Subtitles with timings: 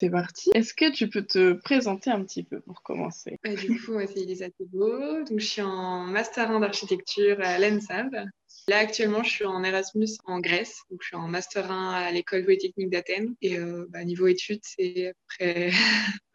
[0.00, 0.50] C'est parti.
[0.54, 3.38] Est-ce que tu peux te présenter un petit peu pour commencer?
[3.42, 5.24] Bah, Du coup, moi, c'est Elisa Thébault.
[5.24, 8.14] Donc, je suis en Master 1 d'architecture à l'ENSAB.
[8.68, 10.82] Là, actuellement, je suis en Erasmus en Grèce.
[10.90, 13.34] Donc, je suis en Master 1 à l'école polytechnique d'Athènes.
[13.42, 15.70] Et euh, bah, niveau études, c'est après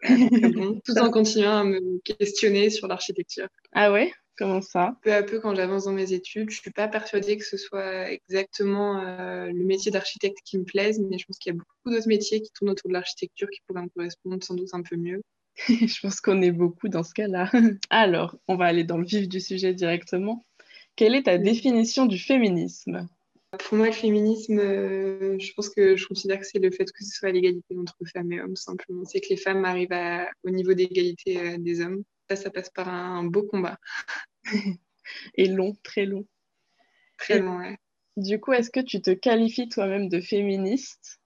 [0.09, 3.47] bon, tout en continuant à me questionner sur l'architecture.
[3.71, 4.11] Ah ouais?
[4.35, 4.97] Comment ça?
[5.03, 8.09] Peu à peu, quand j'avance dans mes études, je suis pas persuadée que ce soit
[8.11, 11.95] exactement euh, le métier d'architecte qui me plaise, mais je pense qu'il y a beaucoup
[11.95, 14.95] d'autres métiers qui tournent autour de l'architecture qui pourraient me correspondre sans doute un peu
[14.95, 15.21] mieux.
[15.67, 17.51] je pense qu'on est beaucoup dans ce cas-là.
[17.91, 20.43] Alors, on va aller dans le vif du sujet directement.
[20.95, 23.07] Quelle est ta définition du féminisme?
[23.59, 27.03] Pour moi, le féminisme, euh, je pense que je considère que c'est le fait que
[27.03, 29.05] ce soit l'égalité entre femmes et hommes, simplement.
[29.05, 29.95] C'est que les femmes arrivent
[30.43, 33.79] au niveau d'égalité euh, des hommes ça, passe par un beau combat.
[35.35, 36.25] Et long, très long.
[37.17, 37.77] Très long, ouais.
[38.17, 41.19] Du coup, est-ce que tu te qualifies toi-même de féministe?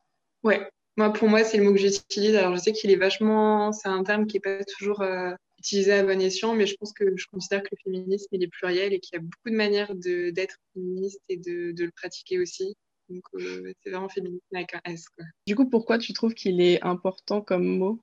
[0.44, 0.70] Ouais.
[0.96, 2.36] Moi, pour moi, c'est le mot que j'utilise.
[2.36, 3.72] Alors, je sais qu'il est vachement.
[3.72, 6.94] C'est un terme qui n'est pas toujours euh, utilisé à bon escient, mais je pense
[6.94, 9.55] que je considère que le féminisme, il est pluriel et qu'il y a beaucoup de
[9.55, 12.76] manières d'être féministe et de, de, le pratiquer aussi.
[13.10, 15.08] Donc, euh, c'est vraiment féministe avec un S.
[15.10, 15.26] Quoi.
[15.46, 18.02] Du coup, pourquoi tu trouves qu'il est important comme mot?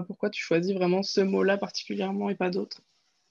[0.00, 2.80] Pourquoi tu choisis vraiment ce mot-là particulièrement et pas d'autres?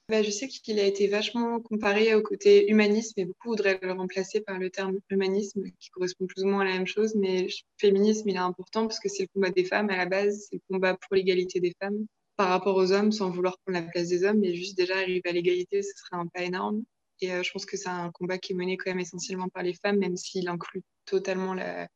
[0.09, 3.93] Bah, je sais qu'il a été vachement comparé au côté humanisme et beaucoup voudraient le
[3.93, 7.15] remplacer par le terme humanisme qui correspond plus ou moins à la même chose.
[7.15, 10.47] Mais féminisme, il est important parce que c'est le combat des femmes à la base,
[10.49, 13.89] c'est le combat pour l'égalité des femmes par rapport aux hommes sans vouloir prendre la
[13.89, 14.39] place des hommes.
[14.39, 16.83] Mais juste déjà arriver à l'égalité, ce serait un pas énorme.
[17.21, 19.63] Et euh, je pense que c'est un combat qui est mené quand même essentiellement par
[19.63, 21.87] les femmes, même s'il inclut totalement la,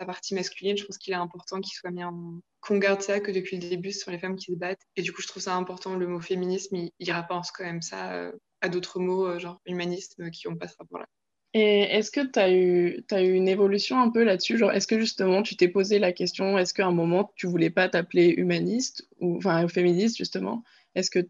[0.00, 0.76] la partie masculine.
[0.76, 3.68] Je pense qu'il est important qu'il soit mis en, qu'on garde ça que depuis le
[3.68, 4.82] début sur les femmes qui se battent.
[4.96, 5.96] Et du coup, je trouve ça important.
[5.96, 10.30] Le mot féminisme, il, rapporte quand même ça euh, à d'autres mots, euh, genre humanisme,
[10.30, 11.06] qui n'ont pas ce rapport-là.
[11.52, 14.56] Et est-ce que tu as eu, eu une évolution un peu là-dessus?
[14.56, 17.70] Genre, est-ce que justement tu t'es posé la question, est-ce qu'à un moment tu voulais
[17.70, 20.62] pas t'appeler humaniste ou enfin féministe justement?
[20.94, 21.26] Est-ce que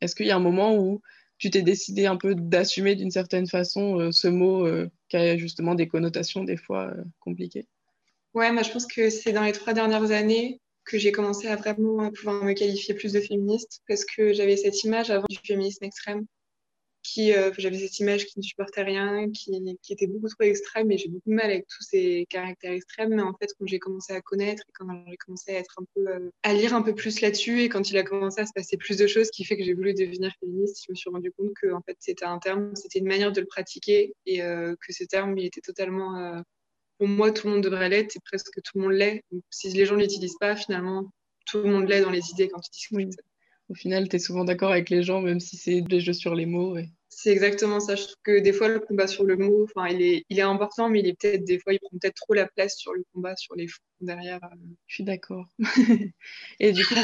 [0.00, 1.02] est-ce qu'il y a un moment où
[1.36, 4.66] tu t'es décidé un peu d'assumer d'une certaine façon euh, ce mot
[5.10, 7.66] qui a justement des connotations des fois compliquées?
[8.34, 11.56] Ouais, moi je pense que c'est dans les trois dernières années que j'ai commencé à
[11.56, 15.84] vraiment pouvoir me qualifier plus de féministe parce que j'avais cette image avant du féminisme
[15.84, 16.26] extrême
[17.02, 19.52] qui euh, j'avais cette image qui ne supportait rien, qui,
[19.82, 23.14] qui était beaucoup trop extrême et j'ai beaucoup de mal avec tous ces caractères extrêmes.
[23.14, 25.84] Mais en fait, quand j'ai commencé à connaître et quand j'ai commencé à être un
[25.94, 28.52] peu euh, à lire un peu plus là-dessus et quand il a commencé à se
[28.54, 31.32] passer plus de choses, qui fait que j'ai voulu devenir féministe, je me suis rendu
[31.32, 34.74] compte que en fait c'était un terme, c'était une manière de le pratiquer et euh,
[34.86, 36.42] que ce terme il était totalement
[36.98, 39.24] pour moi, tout le monde devrait l'être et presque tout le monde l'est.
[39.50, 41.10] Si les gens ne l'utilisent pas, finalement,
[41.46, 43.20] tout le monde l'est dans les idées quand ils discutent.
[43.68, 46.34] Au final, tu es souvent d'accord avec les gens, même si c'est des jeux sur
[46.34, 46.76] les mots.
[47.20, 47.96] C'est exactement ça.
[47.96, 50.42] Je trouve que des fois, le combat sur le mot, enfin, il est, il est
[50.42, 53.02] important, mais il est peut-être des fois, il prend peut-être trop la place sur le
[53.12, 54.38] combat, sur les fonds derrière.
[54.44, 54.56] Euh.
[54.86, 55.44] Je suis d'accord.
[56.60, 56.94] et du coup,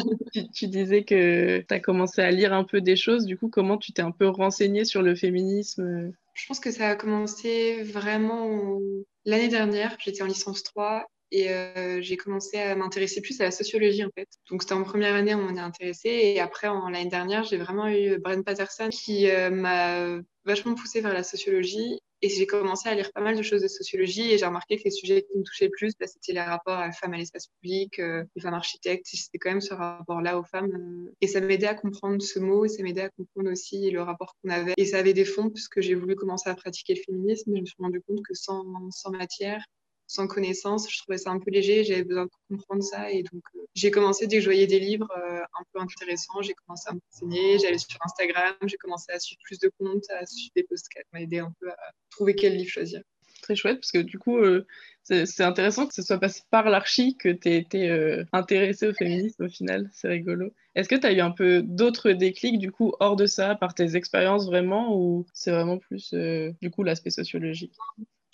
[0.54, 3.24] tu, disais que tu as commencé à lire un peu des choses.
[3.24, 6.12] Du coup, comment tu t'es un peu renseigné sur le féminisme?
[6.34, 8.78] Je pense que ça a commencé vraiment
[9.24, 9.96] l'année dernière.
[9.98, 14.10] J'étais en licence 3 et euh, j'ai commencé à m'intéresser plus à la sociologie en
[14.16, 14.28] fait.
[14.50, 17.56] Donc c'était en première année, on m'en est intéressé et après en l'année dernière, j'ai
[17.56, 22.88] vraiment eu Brian Patterson qui euh, m'a vachement poussé vers la sociologie et j'ai commencé
[22.88, 25.36] à lire pas mal de choses de sociologie et j'ai remarqué que les sujets qui
[25.36, 28.22] me touchaient le plus, bah, c'était les rapports à la femme à l'espace public, euh,
[28.36, 31.10] les femmes architectes, c'était quand même ce rapport-là aux femmes.
[31.20, 34.36] et ça m'aidait à comprendre ce mot et ça m'aidait à comprendre aussi le rapport
[34.40, 34.74] qu'on avait.
[34.76, 37.66] Et ça avait des fonds puisque j'ai voulu commencer à pratiquer le féminisme, je me
[37.66, 39.64] suis rendu compte que sans, sans matière,
[40.14, 40.90] sans connaissance.
[40.90, 43.10] Je trouvais ça un peu léger, j'avais besoin de comprendre ça.
[43.10, 46.40] Et donc, euh, j'ai commencé, dès que je voyais des livres euh, un peu intéressants,
[46.42, 47.58] j'ai commencé à m'enseigner.
[47.58, 50.98] J'allais sur Instagram, j'ai commencé à suivre plus de comptes, à suivre des posts qui
[51.12, 51.76] m'ont aidé un peu à
[52.10, 53.02] trouver quel livre choisir.
[53.42, 54.64] Très chouette, parce que du coup, euh,
[55.02, 59.44] c'est intéressant que ce soit passé par l'archi que tu aies été intéressée au féminisme
[59.44, 59.90] au final.
[59.92, 60.50] C'est rigolo.
[60.74, 63.74] Est-ce que tu as eu un peu d'autres déclics, du coup, hors de ça, par
[63.74, 67.74] tes expériences vraiment, ou c'est vraiment plus, du coup, l'aspect sociologique?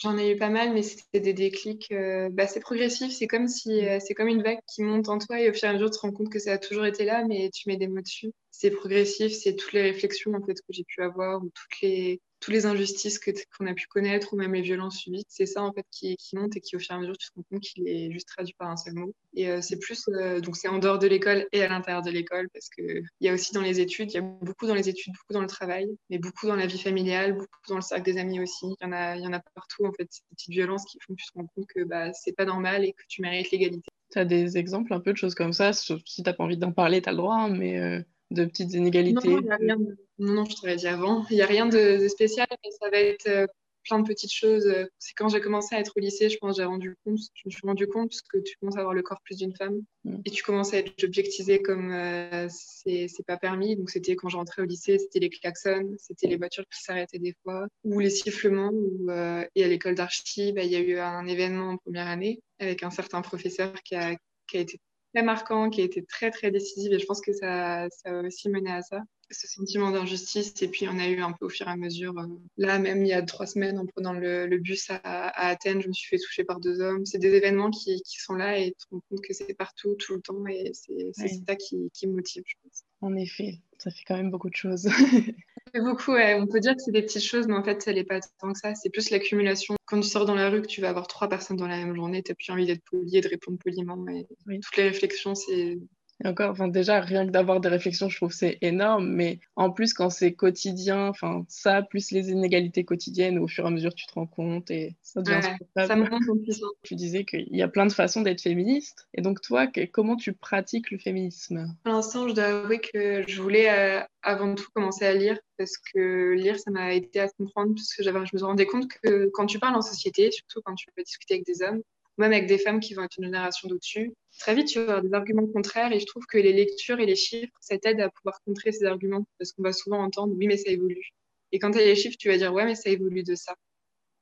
[0.01, 1.93] J'en ai eu pas mal, mais c'était des déclics.
[1.93, 5.19] Euh, bah, c'est progressif, c'est comme si euh, c'est comme une vague qui monte en
[5.19, 6.87] toi et au fur et à mesure tu te rends compte que ça a toujours
[6.87, 8.33] été là, mais tu mets des mots dessus.
[8.51, 12.21] C'est progressif, c'est toutes les réflexions en fait que j'ai pu avoir ou toutes les
[12.41, 13.21] toutes les injustices
[13.57, 16.57] qu'on a pu connaître ou même les violences subies, c'est ça en fait qui, monte
[16.57, 18.55] et qui au fur et à mesure tu te rends compte qu'il est juste traduit
[18.59, 19.15] par un seul mot.
[19.35, 22.11] Et euh, c'est plus euh, donc c'est en dehors de l'école et à l'intérieur de
[22.11, 24.75] l'école parce que il y a aussi dans les études, il y a beaucoup dans
[24.75, 27.83] les études, beaucoup dans le travail, mais beaucoup dans la vie familiale, beaucoup dans le
[27.83, 28.67] cercle des amis aussi.
[28.67, 31.15] Il y en a, y en a partout en fait ces petites violences qui font
[31.15, 33.89] que tu te rends compte que bah c'est pas normal et que tu mérites l'égalité.
[34.11, 36.57] Tu as des exemples un peu de choses comme ça, sauf si t'as pas envie
[36.57, 39.79] d'en parler, tu as le droit, hein, mais euh, de petites inégalités non,
[40.19, 41.25] non, je t'aurais dit avant.
[41.31, 43.27] Il n'y a rien de, spécial, mais ça va être.
[43.27, 43.47] Euh,
[43.85, 44.73] plein de petites choses.
[44.99, 47.51] C'est quand j'ai commencé à être au lycée, je pense, j'ai rendu compte, je me
[47.51, 50.21] suis rendu compte parce que tu commences à avoir le corps plus d'une femme mm.
[50.25, 53.77] et tu commences à être objectisé comme euh, c'est pas permis.
[53.77, 57.19] Donc c'était quand je rentrais au lycée, c'était les klaxons, c'était les voitures qui s'arrêtaient
[57.19, 58.73] des fois, ou les sifflements.
[59.09, 62.41] Euh, et à l'école d'archi, bah, il y a eu un événement en première année
[62.59, 64.17] avec un certain professeur qui a,
[64.47, 64.79] qui a été
[65.15, 68.23] très marquant, qui a été très très décisif et je pense que ça, ça a
[68.23, 70.61] aussi mené à ça ce sentiment d'injustice.
[70.63, 72.19] Et puis, on a eu un peu au fur et à mesure.
[72.19, 72.27] Euh,
[72.57, 75.93] là, même il y a trois semaines, en prenant le, bus à, Athènes, je me
[75.93, 77.07] suis fait toucher par deux hommes.
[77.07, 80.15] C'est des événements qui, sont là et tu te rends compte que c'est partout, tout
[80.15, 80.47] le temps.
[80.47, 82.85] Et c'est ça qui, qui motive, je pense.
[83.01, 84.89] En effet, ça fait quand même beaucoup de choses.
[85.79, 86.35] beaucoup, ouais.
[86.35, 88.53] On peut dire que c'est des petites choses, mais en fait, ça n'est pas tant
[88.53, 88.75] que ça.
[88.75, 89.77] C'est plus l'accumulation.
[89.87, 91.95] Quand tu sors dans la rue, que tu vas avoir trois personnes dans la même
[91.95, 94.05] journée, tu n'as plus envie d'être poli et de répondre poliment.
[94.09, 94.27] Et
[94.61, 95.79] Toutes les réflexions, c'est
[96.25, 99.09] encore, enfin, déjà, rien que d'avoir des réflexions, je trouve c'est énorme.
[99.09, 103.69] Mais en plus, quand c'est quotidien, enfin, ça, plus les inégalités quotidiennes, au fur et
[103.69, 105.41] à mesure, tu te rends compte et ça devient
[105.77, 105.97] ouais, Ça
[106.83, 109.09] Tu disais qu'il y a plein de façons d'être féministe.
[109.15, 111.75] Et donc, toi, comment tu pratiques le féminisme?
[111.85, 115.77] Pour l'instant, je dois avouer que je voulais euh, avant tout commencer à lire parce
[115.77, 119.47] que lire, ça m'a aidé à comprendre parce que je me rendu compte que quand
[119.47, 121.83] tu parles en société, surtout quand tu peux discuter avec des hommes,
[122.21, 125.03] même avec des femmes qui vont être une génération d'au-dessus, très vite, tu vas avoir
[125.03, 128.11] des arguments contraires et je trouve que les lectures et les chiffres, ça t'aide à
[128.11, 131.11] pouvoir contrer ces arguments parce qu'on va souvent entendre oui, mais ça évolue.
[131.53, 133.55] Et quand tu as les chiffres, tu vas dire ouais, mais ça évolue de ça.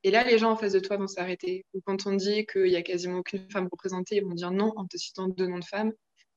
[0.04, 1.64] Et là, les gens en face de toi vont s'arrêter.
[1.74, 4.72] Ou quand on dit qu'il y a quasiment aucune femme représentée, ils vont dire non
[4.76, 5.92] en te citant deux noms de femmes.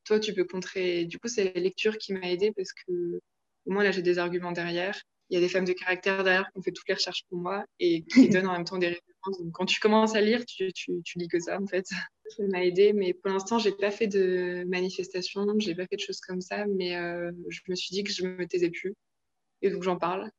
[0.06, 1.06] Toi, tu peux contrer.
[1.06, 2.92] Du coup, c'est la lecture qui m'a aidée parce que
[3.66, 5.00] au moins là, j'ai des arguments derrière.
[5.32, 7.40] Il y a des femmes de caractère derrière qui ont fait toutes les recherches pour
[7.40, 9.40] moi et qui donnent en même temps des références.
[9.40, 11.86] Donc, quand tu commences à lire, tu, tu, tu lis que ça, en fait
[12.28, 12.92] ça m'a aidé.
[12.92, 16.66] Mais pour l'instant, j'ai pas fait de manifestation, j'ai pas fait de choses comme ça.
[16.68, 18.94] Mais euh, je me suis dit que je me taisais plus.
[19.62, 20.30] Et donc, j'en parle.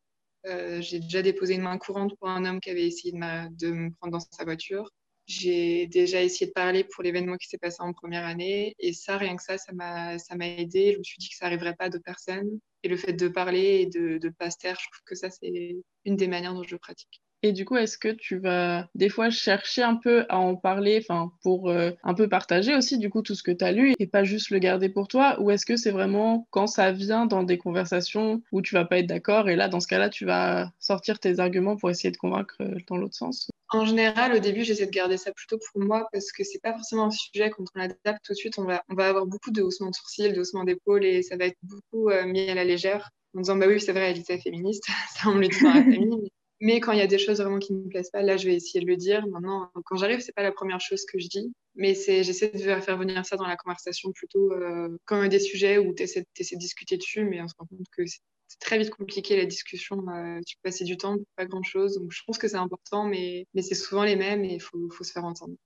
[0.47, 3.73] Euh, j'ai déjà déposé une main courante pour un homme qui avait essayé de, de
[3.73, 4.91] me prendre dans sa voiture.
[5.27, 8.75] J'ai déjà essayé de parler pour l'événement qui s'est passé en première année.
[8.79, 10.17] Et ça, rien que ça, ça m'a
[10.47, 10.93] aidé.
[10.93, 12.59] Je me suis dit que ça n'arriverait pas à d'autres personnes.
[12.83, 15.31] Et le fait de parler et de ne pas se taire, je trouve que ça,
[15.31, 17.23] c'est une des manières dont je pratique.
[17.45, 21.01] Et du coup, est-ce que tu vas des fois chercher un peu à en parler,
[21.03, 23.95] enfin, pour euh, un peu partager aussi du coup tout ce que tu as lu
[23.99, 25.41] et pas juste le garder pour toi?
[25.41, 28.99] Ou est-ce que c'est vraiment quand ça vient dans des conversations où tu vas pas
[28.99, 32.17] être d'accord et là, dans ce cas-là, tu vas sortir tes arguments pour essayer de
[32.17, 33.51] convaincre euh, dans l'autre sens?
[33.71, 36.75] En général, au début, j'essaie de garder ça plutôt pour moi parce que c'est pas
[36.75, 38.59] forcément un sujet quand on l'adapte tout de suite.
[38.59, 41.59] On va, avoir beaucoup de haussements de sourcils, de haussements d'épaules et ça va être
[41.63, 44.85] beaucoup euh, mis à la légère en disant bah oui, c'est vrai, elle était féministe,
[45.17, 46.31] ça on la famille.
[46.65, 48.47] Mais quand il y a des choses vraiment qui ne me plaisent pas, là, je
[48.47, 49.27] vais essayer de le dire.
[49.27, 52.97] Maintenant, quand j'arrive, c'est pas la première chose que je dis, mais j'essaie de faire
[52.97, 56.97] venir ça dans la conversation plutôt euh, quand des sujets où tu essaies, de discuter
[56.97, 60.09] dessus, mais on se rend compte que c'est très vite compliqué la discussion.
[60.09, 61.99] Euh, tu peux passer du temps pas grand-chose.
[61.99, 65.03] Donc, je pense que c'est important, mais, c'est souvent les mêmes et il faut, faut
[65.03, 65.57] se faire entendre.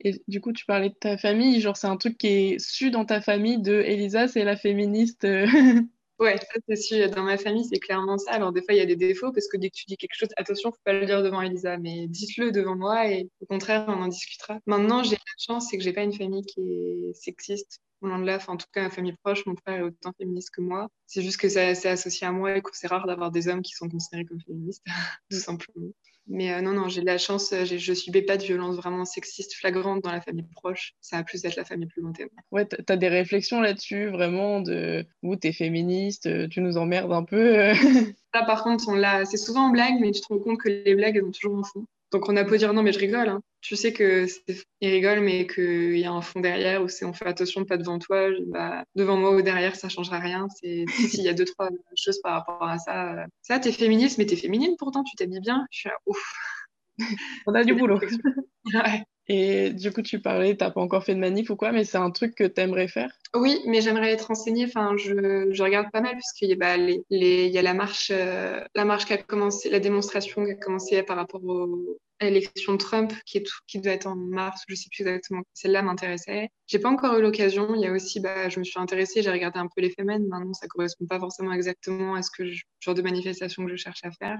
[0.00, 2.90] Et du coup, tu parlais de ta famille, genre c'est un truc qui est su
[2.90, 5.26] dans ta famille de Elisa, c'est la féministe.
[6.18, 7.10] Ouais, ça c'est sûr.
[7.10, 8.32] Dans ma famille, c'est clairement ça.
[8.32, 10.16] Alors des fois, il y a des défauts parce que dès que tu dis quelque
[10.16, 13.84] chose, attention, faut pas le dire devant Elisa, mais dites-le devant moi et au contraire,
[13.88, 14.58] on en discutera.
[14.66, 17.80] Maintenant, j'ai la chance, c'est que j'ai pas une famille qui est sexiste.
[18.02, 20.60] Nom de là, en tout cas, ma famille proche, mon frère est autant féministe que
[20.60, 20.88] moi.
[21.06, 23.72] C'est juste que c'est associé à moi et que c'est rare d'avoir des hommes qui
[23.74, 24.84] sont considérés comme féministes,
[25.30, 25.90] tout simplement.
[26.28, 29.06] Mais euh, non, non, j'ai de la chance, euh, je subis pas de violence vraiment
[29.06, 30.94] sexiste flagrante dans la famille proche.
[31.00, 32.28] Ça a plus d'être la famille plus lointaine.
[32.50, 37.12] Ouais, tu as des réflexions là-dessus, vraiment, de où es féministe, euh, tu nous emmerdes
[37.12, 37.72] un peu.
[38.34, 40.94] Ça, par contre, on c'est souvent en blague, mais tu te rends compte que les
[40.94, 41.86] blagues, elles ont toujours un fond.
[42.10, 43.28] Donc on a beau dire non, mais je rigole.
[43.28, 43.42] Hein.
[43.60, 44.26] Tu sais que
[44.80, 47.76] il rigole, mais qu'il y a un fond derrière où c'est on fait attention, pas
[47.76, 48.28] devant toi.
[48.46, 50.46] Bah, devant moi ou derrière, ça changera rien.
[50.60, 50.84] C'est
[51.20, 53.26] s'il y a deux trois choses par rapport à ça.
[53.42, 55.66] Ça, t'es féministe, mais t'es féminine pourtant, tu t'habilles bien.
[55.70, 56.32] Je suis là, ouf.
[57.46, 58.00] on a du boulot.
[58.74, 59.04] ouais.
[59.28, 61.84] Et du coup, tu parlais, tu n'as pas encore fait de manif ou quoi, mais
[61.84, 63.10] c'est un truc que tu aimerais faire?
[63.34, 64.64] Oui, mais j'aimerais être enseignée.
[64.64, 68.84] Enfin, je, regarde pas mal puisqu'il y, bah, les, y a la marche, euh, la
[68.86, 71.42] marche qui a commencé, la démonstration qui a commencé par rapport
[72.20, 75.42] à l'élection de Trump, qui, est qui doit être en mars, je sais plus exactement.
[75.52, 76.48] Celle-là m'intéressait.
[76.66, 77.74] J'ai pas encore eu l'occasion.
[77.74, 80.06] Il y a aussi, bah, je me suis intéressée, j'ai regardé un peu les femmes.
[80.06, 82.44] Maintenant, ça correspond pas forcément exactement à ce que
[82.80, 84.38] genre de manifestation que je cherche à faire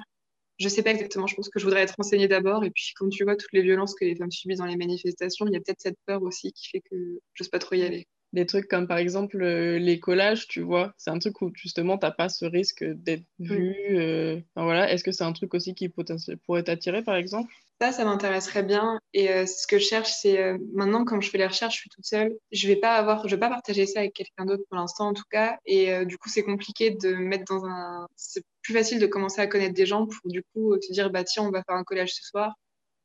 [0.59, 2.65] je sais pas exactement, je pense que je voudrais être renseignée d'abord.
[2.65, 5.47] Et puis, quand tu vois toutes les violences que les femmes subissent dans les manifestations,
[5.47, 6.97] il y a peut-être cette peur aussi qui fait que
[7.35, 8.07] j'ose pas trop y aller.
[8.35, 11.97] Des trucs comme par exemple euh, les collages, tu vois, c'est un truc où justement
[11.97, 13.47] t'as pas ce risque d'être mm.
[13.47, 13.77] vu.
[13.91, 14.93] Euh, voilà.
[14.93, 17.53] Est-ce que c'est un truc aussi qui pourrait t'attirer par exemple?
[17.81, 18.99] Ça, ça m'intéresserait bien.
[19.15, 21.81] Et euh, ce que je cherche, c'est euh, maintenant, quand je fais les recherches, je
[21.83, 22.37] suis toute seule.
[22.51, 25.15] Je vais pas avoir, je vais pas partager ça avec quelqu'un d'autre pour l'instant, en
[25.15, 25.59] tout cas.
[25.65, 28.09] Et euh, du coup, c'est compliqué de mettre dans un.
[28.17, 31.23] C'est plus facile de commencer à connaître des gens pour du coup te dire, bah
[31.23, 32.55] tiens, on va faire un collage ce soir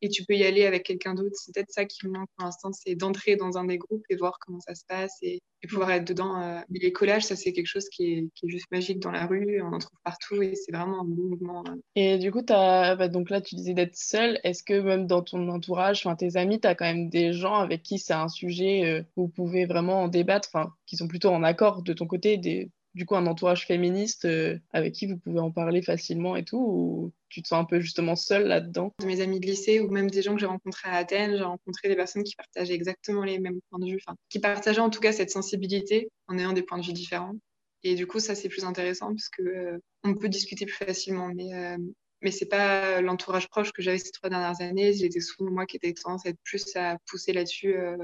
[0.04, 1.36] et tu peux y aller avec quelqu'un d'autre.
[1.36, 4.18] C'est peut-être ça qui me manque pour l'instant, c'est d'entrer dans un des groupes et
[4.18, 6.42] voir comment ça se passe et, pouvoir être dedans.
[6.42, 6.60] Euh.
[6.70, 9.72] Mais les collages, ça c'est quelque chose qui est, juste magique dans la rue, on
[9.72, 11.64] en trouve partout et c'est vraiment un bon mouvement.
[11.70, 11.76] Euh.
[11.96, 12.98] Et du coup, as...
[12.98, 14.42] Bah, donc là, tu disais d'être seule.
[14.44, 17.82] Est-ce que même dans ton entourage, tes amis, tu as quand même des gens avec
[17.82, 20.50] qui c'est un sujet euh, où vous pouvez vraiment en débattre,
[20.86, 22.38] qui sont plutôt en accord de ton côté,
[22.94, 26.58] du coup un entourage féministe euh, avec qui vous pouvez en parler facilement et tout
[26.58, 28.92] ou tu te sens un peu justement seule là-dedans?
[29.00, 31.44] De mes amis de lycée ou même des gens que j'ai rencontrés à Athènes, j'ai
[31.44, 35.00] rencontré des personnes qui partageaient exactement les mêmes points de vue, qui partageaient en tout
[35.00, 37.36] cas cette sensibilité en ayant des points de vue différents.
[37.84, 41.30] Et du coup, ça c'est plus intéressant parce que euh, on peut discuter plus facilement.
[41.34, 41.78] Mais euh,
[42.24, 44.94] mais c'est pas l'entourage proche que j'avais ces trois dernières années.
[44.94, 47.76] J'étais souvent moi qui étais tendance à être plus à pousser là-dessus.
[47.76, 47.98] Euh.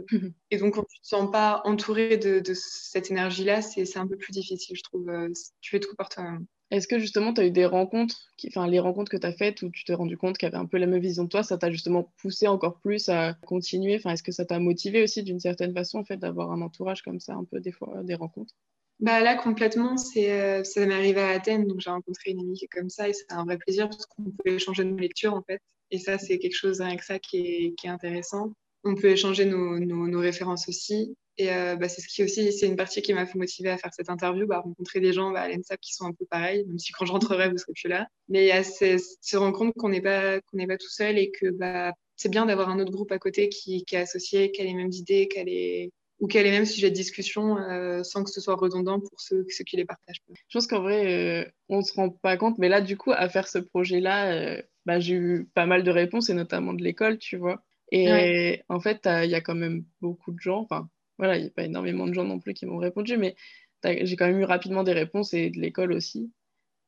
[0.51, 4.31] Et donc, quand tu te sens pas entouré de, cette énergie-là, c'est un peu plus
[4.31, 5.09] difficile, je trouve.
[5.09, 5.29] Euh,
[5.61, 6.45] tu fais tout par toi-même.
[6.71, 9.63] Est-ce que justement, tu as eu des rencontres, enfin les rencontres que tu as faites
[9.63, 11.41] où tu t'es rendu compte qu'il y avait un peu la même vision de toi,
[11.41, 13.95] ça t'a justement poussé encore plus à continuer?
[13.95, 17.01] Enfin, est-ce que ça t'a motivé aussi d'une certaine façon, en fait, d'avoir un entourage
[17.01, 18.53] comme ça, un peu des fois, des rencontres?
[18.99, 22.65] Bah là, complètement, euh, ça m'est arrivé à Athènes, donc j'ai rencontré une amie qui
[22.65, 25.41] est comme ça, et c'est un vrai plaisir parce qu'on peut échanger nos lectures, en
[25.41, 25.61] fait.
[25.91, 28.51] Et ça, c'est quelque chose que ça qui est, qui est intéressant.
[28.83, 31.15] On peut échanger nos, nos, références aussi.
[31.37, 33.77] Et euh, bah, c'est ce qui aussi, c'est une partie qui m'a fait motiver à
[33.77, 36.65] faire cette interview, bah, rencontrer des gens bah, à l'ENSAP qui sont un peu pareils,
[36.65, 38.07] même si quand je rentrerai, vous serez plus là.
[38.27, 41.17] Mais il y a se rendre compte qu'on n'est pas, qu'on n'est pas tout seul
[41.17, 44.51] et que bah, c'est bien d'avoir un autre groupe à côté qui, qui est associé,
[44.51, 47.57] qui a les mêmes idées, qui a les, ou quel est même sujet de discussion
[47.57, 50.21] euh, sans que ce soit redondant pour ceux, ceux qui les partagent.
[50.27, 53.11] Je pense qu'en vrai, euh, on ne se rend pas compte, mais là, du coup,
[53.11, 56.83] à faire ce projet-là, euh, bah, j'ai eu pas mal de réponses, et notamment de
[56.83, 57.63] l'école, tu vois.
[57.91, 61.47] Et en fait, il y a quand même beaucoup de gens, enfin, voilà, il n'y
[61.47, 63.35] a pas énormément de gens non plus qui m'ont répondu, mais
[63.83, 66.31] j'ai quand même eu rapidement des réponses, et de l'école aussi.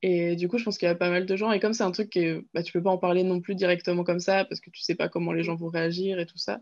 [0.04, 1.52] Et du coup, je pense qu'il y a pas mal de gens.
[1.52, 4.04] Et comme c'est un truc que bah, tu peux pas en parler non plus directement
[4.04, 6.62] comme ça, parce que tu sais pas comment les gens vont réagir et tout ça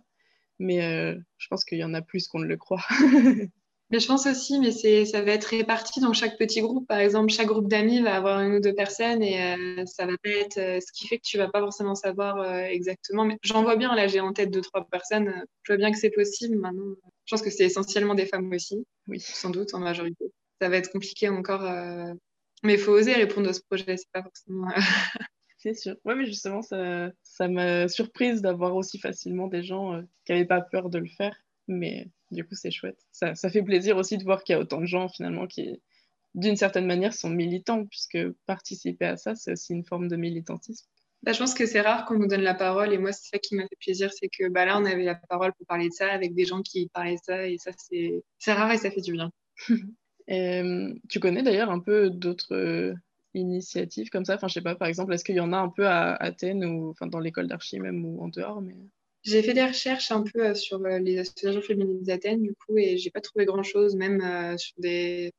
[0.59, 2.83] mais euh, je pense qu'il y en a plus qu'on ne le croit.
[3.89, 4.71] mais je pense aussi, mais
[5.05, 6.87] ça va être réparti dans chaque petit groupe.
[6.87, 10.13] Par exemple, chaque groupe d'amis va avoir une ou deux personnes et euh, ça va
[10.21, 13.25] pas être euh, ce qui fait que tu vas pas forcément savoir exactement.
[13.25, 15.43] Mais j'en vois bien, là, j'ai en tête deux, trois personnes.
[15.63, 16.57] Je vois bien que c'est possible.
[16.57, 18.85] Maintenant, je pense que c'est essentiellement des femmes aussi.
[19.07, 20.25] Oui, sans doute, en majorité.
[20.61, 21.63] Ça va être compliqué encore.
[22.63, 23.95] Mais il faut oser répondre à ce projet.
[23.95, 24.67] C'est pas forcément.
[25.59, 25.97] C'est sûr.
[26.05, 30.45] Ouais, mais justement, ça, ça m'a surprise d'avoir aussi facilement des gens euh, qui n'avaient
[30.45, 31.35] pas peur de le faire.
[31.67, 33.05] Mais du coup, c'est chouette.
[33.11, 35.81] Ça, ça, fait plaisir aussi de voir qu'il y a autant de gens finalement qui,
[36.33, 40.87] d'une certaine manière, sont militants, puisque participer à ça, c'est aussi une forme de militantisme.
[41.23, 43.37] Bah, je pense que c'est rare qu'on nous donne la parole et moi, c'est ça
[43.37, 45.93] qui m'a fait plaisir, c'est que bah, là, on avait la parole pour parler de
[45.93, 49.01] ça avec des gens qui parlaient de ça et ça, c'est rare et ça fait
[49.01, 49.31] du bien.
[50.31, 52.93] Euh, tu connais d'ailleurs un peu d'autres
[53.33, 54.35] initiatives comme ça?
[54.35, 56.65] Enfin, je sais pas, par exemple, est-ce qu'il y en a un peu à Athènes
[56.65, 58.75] ou enfin, dans l'école d'archi même ou en dehors mais...
[59.23, 62.77] J'ai fait des recherches un peu euh, sur euh, les associations féminines d'Athènes, du coup,
[62.77, 65.31] et j'ai pas trouvé grand-chose, même euh, sur des...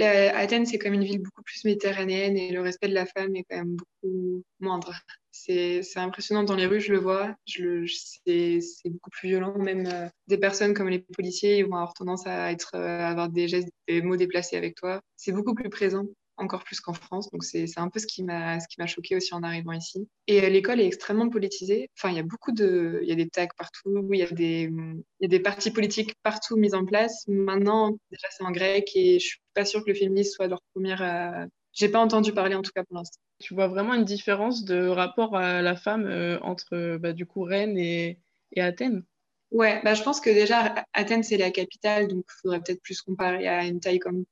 [0.00, 3.42] Athènes, c'est comme une ville beaucoup plus méditerranéenne et le respect de la femme est
[3.42, 4.94] quand même beaucoup moindre.
[5.32, 7.34] C'est impressionnant dans les rues, je le vois.
[7.44, 7.84] Je
[8.24, 9.58] c'est beaucoup plus violent.
[9.58, 13.48] Même des personnes comme les policiers, ils vont avoir tendance à, être, à avoir des
[13.48, 15.00] gestes, des mots déplacés avec toi.
[15.16, 16.06] C'est beaucoup plus présent
[16.40, 17.30] encore plus qu'en France.
[17.30, 20.08] Donc c'est un peu ce qui m'a choqué aussi en arrivant ici.
[20.26, 21.90] Et euh, l'école est extrêmement politisée.
[21.96, 24.30] Enfin, il y a beaucoup de il y a des tags partout, il y a
[24.30, 27.24] des il y a des partis politiques partout mis en place.
[27.28, 30.62] Maintenant, déjà c'est en grec et je suis pas sûre que le féminisme soit leur
[30.72, 31.46] première euh...
[31.72, 33.20] j'ai pas entendu parler en tout cas pour l'instant.
[33.38, 37.42] Tu vois vraiment une différence de rapport à la femme euh, entre bah, du coup
[37.42, 38.18] Rennes et,
[38.52, 39.02] et Athènes?
[39.50, 43.02] Ouais, bah, je pense que déjà Athènes c'est la capitale, donc il faudrait peut-être plus
[43.02, 44.24] comparer à une taille comme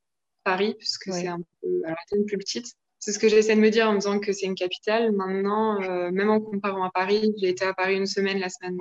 [0.48, 2.72] Paris, puisque c'est un peu alors, plus petite.
[3.00, 5.12] C'est ce que j'essaie de me dire en me disant que c'est une capitale.
[5.12, 8.78] Maintenant, euh, même en comparant à Paris, j'ai été à Paris une semaine la semaine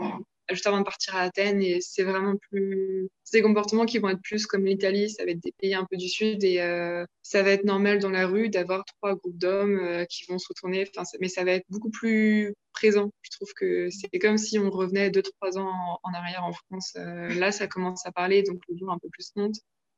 [0.49, 4.07] juste avant de partir à Athènes et c'est vraiment plus c'est des comportements qui vont
[4.07, 5.09] être plus comme l'Italie.
[5.09, 7.99] Ça va être des pays un peu du sud et euh, ça va être normal
[7.99, 10.89] dans la rue d'avoir trois groupes d'hommes euh, qui vont se retourner.
[11.19, 13.11] Mais ça va être beaucoup plus présent.
[13.23, 16.93] Je trouve que c'est comme si on revenait deux trois ans en, arrière en France.
[16.95, 19.57] Là ça commence à parler donc le jour un peu plus monte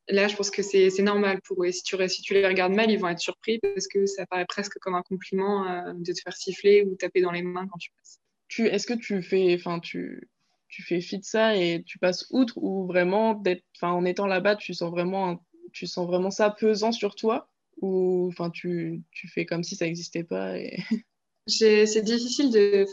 [0.10, 1.68] Là, je pense que c'est normal pour eux.
[1.68, 4.46] Et si tu, tu les regardes mal, ils vont être surpris parce que ça paraît
[4.46, 7.78] presque comme un compliment euh, de te faire siffler ou taper dans les mains quand
[7.78, 8.20] tu passes.
[8.58, 10.28] Est-ce que tu fais, enfin, tu,
[10.68, 13.42] tu fais fi de ça et tu passes outre ou vraiment,
[13.82, 17.50] en étant là-bas, tu sens vraiment, tu ça pesant sur toi
[17.82, 20.56] ou enfin, tu, tu fais comme si ça n'existait pas.
[21.50, 22.86] C'est difficile de,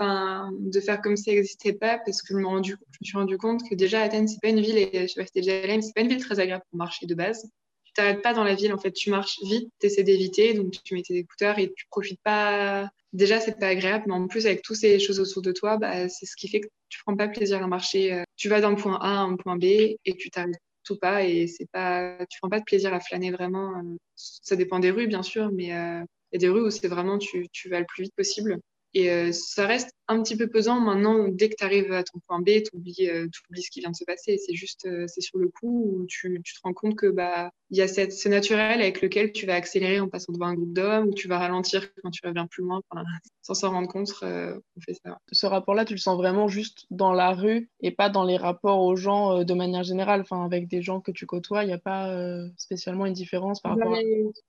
[0.80, 2.62] faire comme si ça n'existait pas parce que je me,
[3.02, 5.32] suis rendu compte que déjà Athènes, c'est pas une ville, et je sais pas si
[5.34, 7.50] déjà allé, c'est pas une ville très agréable pour marcher de base.
[7.84, 10.72] Tu t'arrêtes pas dans la ville, en fait, tu marches vite, tu essaies d'éviter, donc
[10.84, 12.88] tu mets tes écouteurs et tu profites pas.
[13.12, 16.08] Déjà, c'est pas agréable, mais en plus, avec toutes ces choses autour de toi, bah,
[16.08, 18.12] c'est ce qui fait que tu prends pas plaisir à marcher.
[18.12, 21.24] Euh, tu vas d'un point A à un point B et tu t'arrêtes tout pas
[21.24, 23.76] et c'est pas, tu prends pas de plaisir à flâner vraiment.
[23.76, 26.02] Euh, ça dépend des rues, bien sûr, mais euh,
[26.38, 28.58] des rues où c'est vraiment tu, tu vas le plus vite possible.
[28.94, 31.28] Et euh, ça reste un petit peu pesant maintenant.
[31.28, 33.96] Dès que tu arrives à ton point B, tu oublies, euh, ce qui vient de
[33.96, 34.38] se passer.
[34.38, 37.50] C'est juste, euh, c'est sur le coup où tu, tu, te rends compte que bah
[37.70, 40.54] il y a cette, ce naturel avec lequel tu vas accélérer en passant devant un
[40.54, 42.80] groupe d'hommes, ou tu vas ralentir quand tu reviens plus loin.
[43.42, 45.18] sans s'en rendre compte, on fait ça.
[45.32, 48.80] Ce rapport-là, tu le sens vraiment juste dans la rue et pas dans les rapports
[48.80, 50.20] aux gens de manière générale.
[50.20, 52.16] Enfin, avec des gens que tu côtoies, il n'y a pas
[52.56, 53.94] spécialement une différence par rapport.
[53.94, 53.98] À...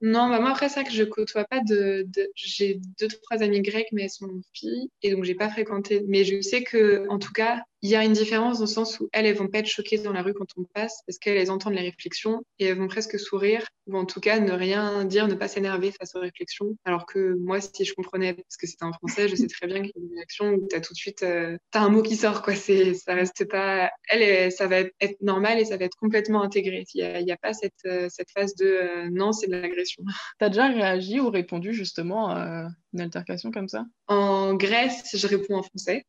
[0.02, 2.30] Non, bah moi après ça que je côtoie pas de, de...
[2.36, 6.04] j'ai deux trois amis grecs, mais elles sont filles et donc j'ai pas fréquenté.
[6.08, 9.00] Mais je sais que, en tout cas, il y a une différence dans le sens
[9.00, 11.52] où elles, elles vont pas être choquées dans la rue quand on passe parce qu'elles
[11.52, 15.28] entendent les réflexions et elles vont presque sourire ou en tout cas ne rien dire,
[15.28, 16.78] ne pas s'énerver face aux réflexions.
[16.86, 19.82] Alors que moi, si je comprenais, parce que c'était en français, je sais très bien
[19.82, 21.90] qu'il y a une réaction où tu as tout de suite, euh, tu as un
[21.90, 22.54] mot qui sort, quoi.
[22.56, 26.84] C'est, ça reste pas, elle, ça va être normal et ça va être complètement intégré.
[26.94, 30.04] Il n'y a, a, pas cette, euh, cette phase de euh, non, c'est de l'agression.
[30.40, 33.86] Tu as déjà réagi ou répondu justement à une altercation comme ça?
[34.08, 36.06] En Grèce, je réponds en français.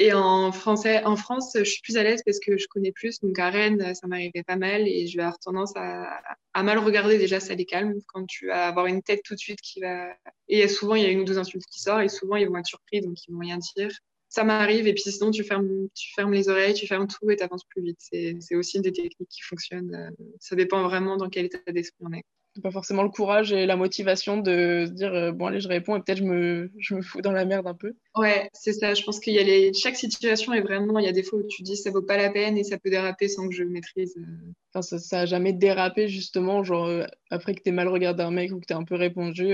[0.00, 3.18] Et en français, en France, je suis plus à l'aise parce que je connais plus.
[3.20, 6.20] Donc à Rennes, ça m'arrivait pas mal et je vais avoir tendance à,
[6.62, 7.18] mal regarder.
[7.18, 10.14] Déjà, ça les calme quand tu vas avoir une tête tout de suite qui va.
[10.48, 12.56] Et souvent, il y a une ou deux insultes qui sortent et souvent, ils vont
[12.58, 13.90] être surpris donc ils vont rien dire.
[14.28, 17.36] Ça m'arrive et puis sinon, tu fermes, tu fermes les oreilles, tu fermes tout et
[17.36, 17.98] tu avances plus vite.
[18.00, 20.14] C'est aussi des techniques qui fonctionnent.
[20.38, 22.24] Ça dépend vraiment dans quel état d'esprit on est
[22.60, 25.96] pas forcément le courage et la motivation de se dire euh, bon allez je réponds
[25.96, 27.94] et peut-être je me, je me fous dans la merde un peu.
[28.16, 28.94] Ouais, c'est ça.
[28.94, 29.72] Je pense qu'il y a les...
[29.74, 32.16] chaque situation est vraiment il y a des fois où tu dis ça vaut pas
[32.16, 34.16] la peine et ça peut déraper sans que je maîtrise.
[34.18, 34.52] Euh.
[34.72, 38.30] Enfin ça, ça a jamais dérapé justement genre euh, après que tu mal regardé un
[38.30, 39.52] mec ou que tu un peu répondu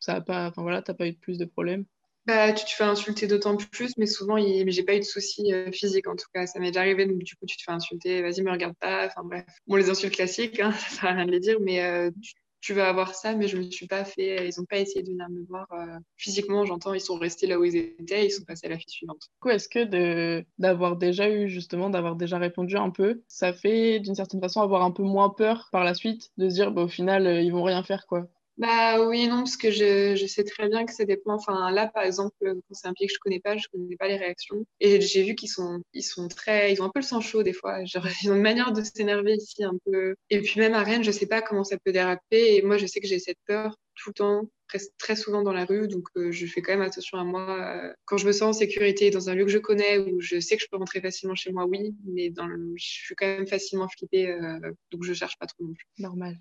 [0.00, 1.84] ça a pas enfin voilà t'as pas eu de plus de problèmes.
[2.26, 4.68] Bah, tu te fais insulter d'autant plus, mais souvent, il...
[4.72, 6.46] j'ai pas eu de soucis physiques en tout cas.
[6.46, 9.06] Ça m'est déjà arrivé, donc du coup, tu te fais insulter, vas-y, me regarde pas.
[9.06, 12.10] Enfin bref, bon, les insultes classiques, hein, ça sert à rien de les dire, mais
[12.20, 12.34] tu
[12.74, 15.28] vas avoir ça, mais je me suis pas fait, ils ont pas essayé de venir
[15.28, 18.66] me voir euh, physiquement, j'entends, ils sont restés là où ils étaient, ils sont passés
[18.66, 19.20] à la fille suivante.
[19.20, 24.00] Du coup, est-ce que d'avoir déjà eu, justement, d'avoir déjà répondu un peu, ça fait
[24.00, 26.82] d'une certaine façon avoir un peu moins peur par la suite, de se dire, bah,
[26.82, 28.26] au final, euh, ils vont rien faire, quoi?
[28.58, 31.34] Bah oui, non, parce que je, je sais très bien que ça dépend.
[31.34, 34.08] Enfin, là, par exemple, quand c'est un pied que je connais pas, je connais pas
[34.08, 34.64] les réactions.
[34.80, 37.42] Et j'ai vu qu'ils sont, ils sont très, ils ont un peu le sang chaud
[37.42, 37.84] des fois.
[37.84, 40.14] Genre, ils ont une manière de s'énerver ici un peu.
[40.30, 42.56] Et puis même à Rennes, je sais pas comment ça peut déraper.
[42.56, 44.50] Et moi, je sais que j'ai cette peur tout le temps,
[44.98, 45.88] très, souvent dans la rue.
[45.88, 47.76] Donc, euh, je fais quand même attention à moi.
[47.76, 50.40] Euh, quand je me sens en sécurité dans un lieu que je connais, où je
[50.40, 51.94] sais que je peux rentrer facilement chez moi, oui.
[52.04, 54.30] Mais dans je suis quand même facilement flippée.
[54.30, 55.86] Euh, donc, je cherche pas trop non plus.
[55.98, 56.36] Normal.